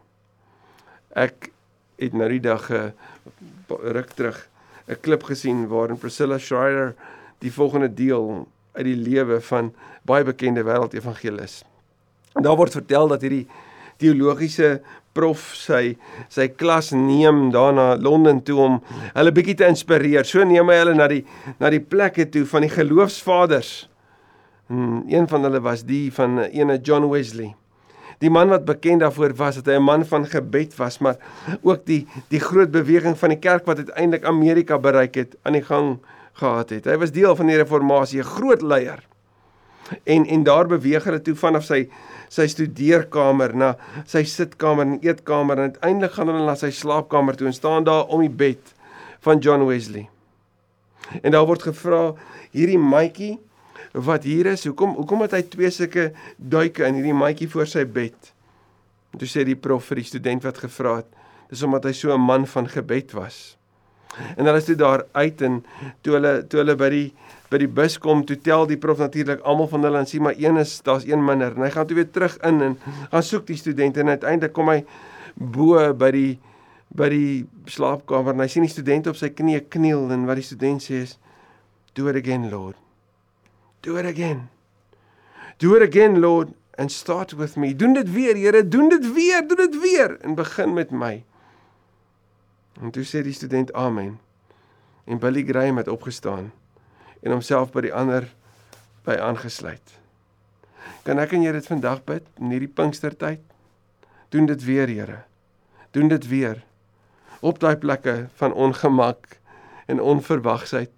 Ek 1.18 1.50
het 1.98 2.14
nou 2.14 2.28
die 2.30 2.42
dag 2.42 2.70
'n 2.70 2.74
uh, 2.74 3.92
ruk 3.96 4.14
terug 4.14 4.48
'n 4.86 5.00
klip 5.00 5.22
gesien 5.22 5.66
waarin 5.68 5.98
Priscilla 5.98 6.38
Schreier 6.38 6.94
die 7.38 7.52
volgende 7.52 7.94
deel 7.94 8.46
uit 8.78 8.86
die 8.86 8.96
lewe 8.96 9.40
van 9.50 9.72
baie 10.06 10.24
bekende 10.24 10.62
wêreldevangelis. 10.66 11.62
Daar 12.38 12.56
word 12.56 12.78
vertel 12.78 13.10
dat 13.10 13.24
hierdie 13.26 13.46
teologiese 13.98 14.78
prof 15.18 15.50
sy 15.58 15.96
sy 16.30 16.46
klas 16.54 16.92
neem 16.94 17.48
daarna 17.54 17.96
Londen 17.98 18.40
toe 18.46 18.58
om 18.62 18.80
hulle 19.14 19.34
bietjie 19.34 19.58
te 19.58 19.68
inspireer. 19.68 20.26
So 20.28 20.46
neem 20.46 20.70
hy 20.70 20.80
hulle 20.82 20.96
na 20.98 21.08
die 21.10 21.24
na 21.58 21.72
die 21.74 21.82
plekke 21.82 22.28
toe 22.30 22.44
van 22.46 22.66
die 22.66 22.72
geloofsvaders. 22.72 23.72
En 24.68 25.02
een 25.08 25.26
van 25.30 25.48
hulle 25.48 25.62
was 25.64 25.82
die 25.88 26.08
van 26.14 26.44
ene 26.46 26.78
John 26.84 27.08
Wesley. 27.10 27.54
Die 28.18 28.30
man 28.30 28.50
wat 28.50 28.66
bekend 28.66 29.00
daarvoor 29.00 29.34
was 29.38 29.60
dat 29.60 29.66
hy 29.70 29.78
'n 29.78 29.86
man 29.86 30.04
van 30.04 30.26
gebed 30.26 30.76
was, 30.76 30.98
maar 30.98 31.16
ook 31.62 31.86
die 31.86 32.06
die 32.28 32.40
groot 32.40 32.70
beweging 32.70 33.18
van 33.18 33.28
die 33.28 33.38
kerk 33.38 33.66
wat 33.66 33.78
uiteindelik 33.78 34.24
Amerika 34.24 34.78
bereik 34.78 35.14
het 35.14 35.36
aan 35.42 35.52
die 35.52 35.62
gang 35.62 35.98
gehad 36.38 36.70
het. 36.70 36.86
Hy 36.86 36.96
was 37.00 37.14
deel 37.14 37.36
van 37.36 37.50
die 37.50 37.58
reformatie, 37.58 38.20
'n 38.20 38.32
groot 38.36 38.62
leier. 38.62 39.02
En 40.04 40.26
en 40.26 40.42
daar 40.42 40.66
beweeg 40.66 41.04
hulle 41.04 41.22
toe 41.22 41.34
vanaf 41.34 41.64
sy 41.64 41.88
sy 42.28 42.46
studeerkamer 42.46 43.54
na 43.56 43.76
sy 44.06 44.24
sitkamer 44.24 44.86
en 44.86 44.98
eetkamer 45.00 45.58
en 45.58 45.72
uiteindelik 45.72 46.12
gaan 46.12 46.28
hulle 46.28 46.44
na 46.44 46.54
sy 46.54 46.70
slaapkamer 46.70 47.36
toe 47.36 47.46
en 47.46 47.56
staan 47.56 47.84
daar 47.84 48.06
om 48.06 48.20
die 48.20 48.36
bed 48.44 48.74
van 49.20 49.38
John 49.38 49.66
Wesley. 49.66 50.08
En 51.22 51.32
daar 51.32 51.46
word 51.46 51.62
gevra 51.62 52.14
hierdie 52.52 52.78
maatjie 52.78 53.38
wat 53.92 54.24
hier 54.28 54.46
is, 54.46 54.64
hoekom 54.64 54.94
hoekom 54.94 55.24
het 55.24 55.32
hy 55.32 55.42
twee 55.42 55.70
sulke 55.70 56.12
duike 56.36 56.84
in 56.84 56.94
hierdie 56.94 57.16
maatjie 57.16 57.48
voor 57.48 57.66
sy 57.66 57.84
bed? 57.84 58.34
En 59.12 59.18
toe 59.18 59.28
sê 59.28 59.44
die 59.44 59.56
prof 59.56 59.88
vir 59.88 60.02
die 60.02 60.04
student 60.04 60.44
wat 60.44 60.58
gevra 60.58 60.98
het, 61.00 61.08
dis 61.48 61.62
omdat 61.64 61.84
hy 61.88 61.92
so 61.92 62.12
'n 62.12 62.20
man 62.20 62.46
van 62.46 62.68
gebed 62.68 63.12
was. 63.12 63.57
En 64.36 64.44
hulle 64.44 64.58
is 64.58 64.64
toe 64.68 64.76
daar 64.78 65.04
uit 65.12 65.42
en 65.42 65.60
toe 66.00 66.16
hulle 66.16 66.32
toe 66.46 66.62
hulle 66.62 66.76
by 66.78 66.88
die 66.92 67.08
by 67.48 67.60
die 67.62 67.70
bus 67.70 67.96
kom, 67.96 68.26
toe 68.28 68.36
tel 68.44 68.66
die 68.68 68.76
prof 68.76 68.98
natuurlik 69.00 69.40
almal 69.48 69.70
van 69.70 69.86
hulle 69.86 70.02
en 70.02 70.08
sien 70.08 70.22
maar 70.22 70.36
een 70.36 70.58
is 70.60 70.74
daar's 70.84 71.06
een 71.08 71.22
minder. 71.24 71.54
En 71.56 71.64
hy 71.64 71.70
gaan 71.72 71.86
toe 71.88 71.96
weer 71.96 72.10
terug 72.12 72.36
in 72.44 72.60
en 72.64 72.74
gaan 73.10 73.24
soek 73.24 73.46
die 73.48 73.56
studente 73.56 74.00
en 74.04 74.12
uiteindelik 74.12 74.52
kom 74.52 74.68
hy 74.68 74.82
bo 75.34 75.80
by 75.96 76.10
die 76.12 76.34
by 76.98 77.08
die 77.12 77.46
slaapkamer 77.68 78.36
en 78.36 78.44
hy 78.44 78.50
sien 78.52 78.64
die 78.64 78.72
student 78.72 79.08
op 79.10 79.16
sy 79.16 79.30
knieë 79.36 79.66
kniel 79.72 80.06
en 80.12 80.24
wat 80.28 80.40
die 80.40 80.46
student 80.46 80.84
sê 80.84 81.02
is 81.06 81.16
do 81.96 82.08
it 82.08 82.16
again 82.16 82.48
lord. 82.52 82.76
Do 83.82 83.96
it 83.96 84.06
again. 84.08 84.48
Do 85.58 85.74
it 85.76 85.82
again 85.82 86.20
lord 86.20 86.52
and 86.78 86.92
start 86.92 87.34
with 87.36 87.56
me. 87.56 87.74
Doen 87.74 87.96
dit 87.96 88.12
weer 88.12 88.36
Here 88.36 88.62
doen 88.62 88.88
dit 88.88 89.12
weer 89.12 89.46
doen 89.48 89.56
dit 89.56 89.80
weer. 89.80 90.16
En 90.20 90.34
begin 90.34 90.74
met 90.74 90.90
my 90.90 91.24
En 92.82 92.90
toe 92.94 93.04
sê 93.04 93.22
die 93.26 93.34
student 93.34 93.72
amen. 93.72 94.18
En 95.04 95.18
Billy 95.18 95.44
Graham 95.44 95.76
het 95.76 95.88
opgestaan 95.88 96.52
en 97.22 97.34
homself 97.34 97.72
by 97.74 97.82
die 97.88 97.94
ander 97.94 98.28
by 99.06 99.16
aangesluit. 99.18 99.96
Kan 101.02 101.18
ek 101.18 101.32
en 101.34 101.42
jy 101.42 101.52
dit 101.56 101.66
vandag 101.66 102.04
bid 102.06 102.26
in 102.38 102.52
hierdie 102.54 102.70
Pinkstertyd? 102.70 103.42
Doen 104.30 104.46
dit 104.46 104.64
weer, 104.64 104.88
Here. 104.88 105.22
Doen 105.96 106.08
dit 106.12 106.28
weer 106.28 106.62
op 107.40 107.58
daai 107.62 107.76
plekke 107.76 108.28
van 108.34 108.52
ongemak 108.52 109.38
en 109.86 110.00
onverwagsheid 110.02 110.90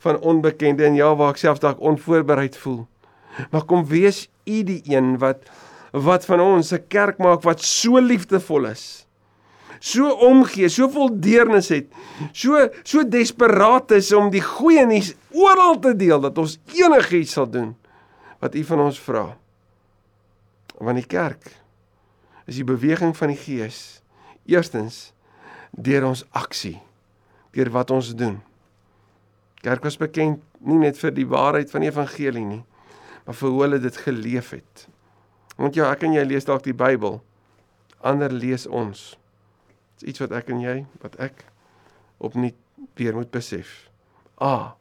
van 0.00 0.20
onbekende 0.20 0.84
en 0.84 0.94
ja 0.94 1.14
waar 1.16 1.34
ek 1.34 1.40
self 1.40 1.60
dalk 1.60 1.80
onvoorbereid 1.80 2.56
voel. 2.56 2.86
Maar 3.50 3.64
kom 3.68 3.84
wees 3.88 4.28
u 4.44 4.62
die 4.64 4.82
een 4.88 5.18
wat 5.20 5.48
wat 5.90 6.24
van 6.24 6.40
ons 6.40 6.72
'n 6.72 6.86
kerk 6.88 7.18
maak 7.18 7.42
wat 7.42 7.60
so 7.60 7.98
liefdevol 7.98 8.64
is. 8.64 9.06
So 9.80 10.12
omgee, 10.28 10.68
so 10.68 10.90
vol 10.92 11.08
deernis 11.24 11.70
het. 11.72 11.88
So 12.36 12.66
so 12.84 13.04
desperaat 13.08 13.94
is 13.96 14.10
om 14.12 14.28
die 14.32 14.44
goeie 14.44 14.84
nuus 14.88 15.14
oral 15.32 15.78
te 15.80 15.94
deel 15.96 16.20
dat 16.20 16.38
ons 16.38 16.58
enigiets 16.76 17.32
sal 17.38 17.48
doen 17.48 17.72
wat 18.40 18.54
u 18.56 18.64
van 18.64 18.84
ons 18.84 19.00
vra. 19.00 19.24
Want 20.80 21.00
die 21.00 21.08
kerk 21.08 21.48
is 22.48 22.58
die 22.60 22.66
beweging 22.66 23.16
van 23.16 23.32
die 23.32 23.40
Gees. 23.40 24.00
Eerstens 24.48 25.10
deur 25.70 26.08
ons 26.08 26.24
aksie, 26.36 26.76
deur 27.54 27.70
wat 27.72 27.92
ons 27.94 28.12
doen. 28.16 28.40
Kerk 29.60 29.84
was 29.84 30.00
bekend 30.00 30.40
nie 30.64 30.80
net 30.80 30.98
vir 31.00 31.12
die 31.14 31.28
waarheid 31.28 31.72
van 31.72 31.84
die 31.84 31.90
evangelie 31.92 32.44
nie, 32.44 32.62
maar 33.24 33.36
vir 33.36 33.52
hoe 33.52 33.62
hulle 33.64 33.80
dit 33.80 33.96
geleef 34.04 34.52
het. 34.56 34.86
Want 35.60 35.76
ja, 35.76 35.90
ek 35.92 36.04
en 36.08 36.16
jy 36.16 36.24
lees 36.24 36.48
dalk 36.48 36.64
die 36.64 36.76
Bybel. 36.76 37.20
Ander 38.00 38.32
lees 38.32 38.64
ons. 38.66 39.14
Dit's 40.00 40.08
iets 40.08 40.22
wat 40.22 40.32
ek 40.32 40.48
en 40.48 40.62
jy, 40.64 40.78
wat 41.02 41.18
ek 41.20 41.42
opnuut 42.24 42.56
weer 42.96 43.12
moet 43.12 43.28
besef. 43.32 43.90
A 44.40 44.72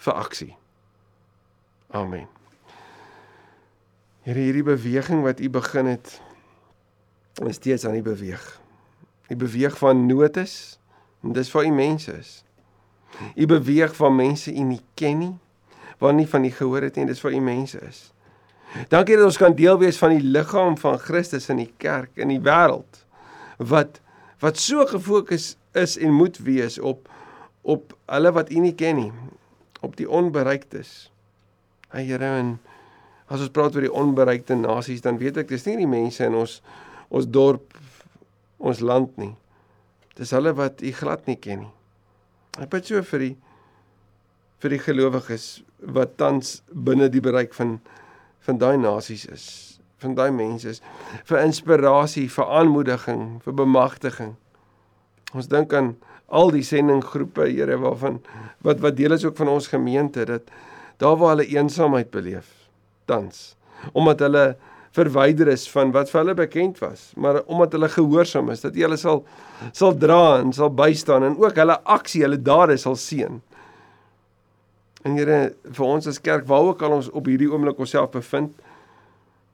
vir 0.00 0.16
aksie. 0.16 0.54
Amen. 1.92 2.24
Here 4.24 4.40
hierdie 4.40 4.64
beweging 4.64 5.20
wat 5.26 5.42
u 5.44 5.50
begin 5.52 5.92
het 5.92 6.14
is 7.44 7.60
steeds 7.60 7.84
aan 7.84 7.98
die 7.98 8.04
beweeg. 8.04 8.40
U 9.28 9.36
beweeg 9.36 9.76
van 9.78 10.06
nood 10.08 10.40
is 10.40 10.78
en 11.20 11.36
dis 11.36 11.52
vir 11.52 11.68
u 11.68 11.74
mense 11.76 12.16
is. 12.16 12.32
U 13.36 13.44
beweeg 13.52 13.92
van 14.00 14.16
mense 14.16 14.48
u 14.48 14.64
nie 14.64 14.80
ken 14.96 15.20
nie, 15.26 15.36
waar 16.00 16.16
nie 16.16 16.28
van 16.28 16.44
u 16.44 16.50
gehoor 16.56 16.88
het 16.88 16.96
nie, 16.96 17.06
dis 17.08 17.20
vir 17.20 17.36
u 17.36 17.44
mense 17.44 17.84
is. 17.84 18.06
Dankie 18.88 19.16
dat 19.16 19.28
ons 19.28 19.40
kan 19.40 19.52
deel 19.56 19.76
wees 19.80 20.00
van 20.00 20.16
die 20.16 20.24
liggaam 20.24 20.80
van 20.80 20.96
Christus 21.00 21.52
in 21.52 21.60
die 21.60 21.72
kerk 21.76 22.16
in 22.16 22.32
die 22.32 22.40
wêreld 22.40 23.04
wat 23.60 24.00
wat 24.42 24.60
so 24.60 24.86
gefokus 24.86 25.56
is 25.78 25.96
en 25.98 26.14
moet 26.14 26.38
wees 26.46 26.78
op 26.78 27.08
op 27.68 27.92
hulle 28.08 28.30
wat 28.32 28.50
U 28.54 28.60
nie 28.64 28.72
ken 28.72 28.96
nie, 28.96 29.10
op 29.84 29.96
die 29.98 30.06
onbereiktes. 30.08 31.10
Hy 31.92 32.06
Here 32.08 32.30
en 32.38 32.54
as 33.28 33.42
ons 33.44 33.52
praat 33.52 33.74
oor 33.76 33.84
die 33.84 33.92
onbereikte 33.92 34.56
nasies, 34.56 35.02
dan 35.04 35.18
weet 35.20 35.42
ek 35.42 35.50
dis 35.50 35.66
nie 35.68 35.76
die 35.82 35.90
mense 35.90 36.24
in 36.24 36.38
ons 36.38 36.62
ons 37.12 37.28
dorp, 37.28 37.76
ons 38.56 38.80
land 38.80 39.12
nie. 39.20 39.34
Dis 40.16 40.32
hulle 40.36 40.54
wat 40.56 40.80
U 40.80 40.92
glad 40.96 41.28
nie 41.28 41.36
ken 41.36 41.66
nie. 41.66 41.74
Ek 42.58 42.72
bid 42.72 42.88
so 42.88 43.02
vir 43.12 43.24
die 43.26 43.34
vir 44.58 44.74
die 44.74 44.82
gelowiges 44.82 45.60
wat 45.94 46.16
tans 46.18 46.58
binne 46.72 47.06
die 47.12 47.22
bereik 47.22 47.52
van 47.54 47.78
van 48.48 48.58
daai 48.58 48.78
nasies 48.80 49.26
is, 49.28 49.44
van 50.02 50.14
daai 50.14 50.30
mense 50.34 50.68
is 50.76 50.82
vir 51.28 51.40
inspirasie, 51.42 52.28
vir 52.30 52.52
aanmoediging, 52.60 53.24
vir 53.44 53.56
bemagtiging. 53.60 54.36
Ons 55.34 55.50
dink 55.50 55.74
aan 55.74 55.96
al 56.28 56.52
die 56.52 56.64
sendinggroepe, 56.66 57.48
Here, 57.48 57.78
waarvan 57.80 58.20
wat 58.64 58.82
wat 58.84 58.96
deel 58.96 59.16
is 59.16 59.24
ook 59.24 59.36
van 59.36 59.48
ons 59.48 59.70
gemeente 59.72 60.24
dat 60.28 60.50
daar 60.98 61.16
waar 61.16 61.36
hulle 61.36 61.48
eensaamheid 61.48 62.10
beleef 62.10 62.50
tans, 63.08 63.56
omdat 63.92 64.20
hulle 64.26 64.56
verwyder 64.96 65.48
is 65.52 65.66
van 65.70 65.92
wat 65.94 66.10
vir 66.10 66.20
hulle 66.22 66.34
bekend 66.36 66.80
was, 66.82 67.12
maar 67.16 67.42
omdat 67.46 67.76
hulle 67.76 67.90
gehoorsaam 67.92 68.50
is, 68.52 68.64
dat 68.64 68.76
jy 68.76 68.86
hulle 68.86 68.98
sal 69.00 69.22
sal 69.72 69.94
dra 69.96 70.38
en 70.40 70.52
sal 70.54 70.72
bystaan 70.74 71.26
en 71.26 71.36
ook 71.38 71.58
hulle 71.58 71.78
aksie, 71.84 72.24
hulle 72.26 72.40
dade 72.42 72.78
sal 72.80 72.96
seën. 72.98 73.40
En 75.06 75.14
Here, 75.16 75.52
vir 75.62 75.86
ons 75.86 76.08
as 76.10 76.18
kerk, 76.20 76.46
waar 76.50 76.72
ook 76.72 76.82
al 76.82 76.98
ons 76.98 77.10
op 77.14 77.28
hierdie 77.30 77.48
oomblik 77.50 77.78
onsself 77.78 78.10
bevind, 78.16 78.52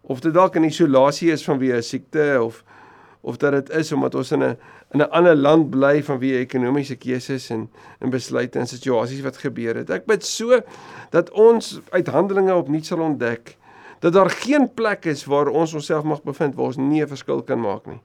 of 0.06 0.20
dit 0.20 0.34
dalk 0.34 0.56
in 0.56 0.68
isolasie 0.68 1.32
is 1.32 1.44
vanweë 1.46 1.76
'n 1.76 1.82
siekte 1.82 2.42
of 2.42 2.64
of 3.24 3.36
dat 3.40 3.52
dit 3.52 3.70
is 3.70 3.92
omdat 3.92 4.14
ons 4.14 4.32
in 4.32 4.42
'n 4.42 4.56
in 4.94 5.00
'n 5.00 5.10
ander 5.10 5.34
land 5.34 5.70
bly 5.70 6.02
vanweë 6.02 6.44
ekonomiese 6.44 6.96
keuses 6.96 7.50
en 7.50 7.68
en 8.00 8.10
besluite 8.10 8.58
en 8.58 8.66
situasies 8.66 9.22
wat 9.22 9.36
gebeur 9.36 9.74
het. 9.74 9.90
Ek 9.90 10.06
bid 10.06 10.24
so 10.24 10.60
dat 11.10 11.30
ons 11.30 11.80
uit 11.90 12.06
Handelinge 12.06 12.54
opnuut 12.54 12.86
sal 12.86 13.00
ontdek 13.00 13.56
dat 14.00 14.12
daar 14.12 14.30
geen 14.30 14.68
plek 14.74 15.06
is 15.06 15.24
waar 15.24 15.48
ons 15.48 15.74
onsself 15.74 16.04
mag 16.04 16.22
bevind 16.22 16.54
waar 16.54 16.66
ons 16.66 16.76
nie 16.76 17.02
'n 17.02 17.08
verskil 17.08 17.42
kan 17.42 17.60
maak 17.60 17.86
nie. 17.86 18.00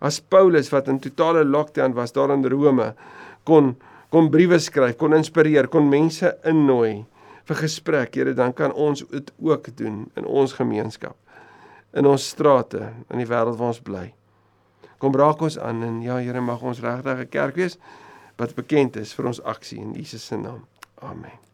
As 0.00 0.20
Paulus 0.20 0.70
wat 0.70 0.88
in 0.88 0.98
totale 0.98 1.44
lockdown 1.44 1.92
was 1.92 2.12
daar 2.12 2.30
in 2.30 2.46
Rome 2.46 2.94
kon 3.44 3.76
kon 4.10 4.30
briewe 4.30 4.58
skryf, 4.58 4.96
kon 4.96 5.12
inspireer, 5.12 5.68
kon 5.68 5.88
mense 5.88 6.38
innooi 6.44 7.04
vir 7.48 7.60
gesprek. 7.62 8.14
Here, 8.14 8.34
dan 8.36 8.52
kan 8.52 8.72
ons 8.72 9.04
dit 9.08 9.32
ook 9.40 9.72
doen 9.76 10.04
in 10.14 10.28
ons 10.28 10.52
gemeenskap, 10.52 11.16
in 11.96 12.06
ons 12.06 12.28
strate, 12.28 12.92
in 13.08 13.22
die 13.22 13.28
wêreld 13.28 13.58
waar 13.58 13.72
ons 13.72 13.82
bly. 13.82 14.06
Kom 14.98 15.14
raak 15.14 15.42
ons 15.46 15.58
aan 15.58 15.82
en 15.86 16.00
ja, 16.02 16.18
Here, 16.18 16.40
mag 16.40 16.62
ons 16.62 16.82
regtig 16.84 17.18
'n 17.18 17.28
kerk 17.28 17.56
wees 17.56 17.78
wat 18.38 18.54
bekend 18.54 18.96
is 18.96 19.14
vir 19.14 19.26
ons 19.26 19.42
aksie 19.42 19.80
in 19.80 19.92
Jesus 19.92 20.26
se 20.26 20.36
naam. 20.36 20.66
Amen. 21.02 21.47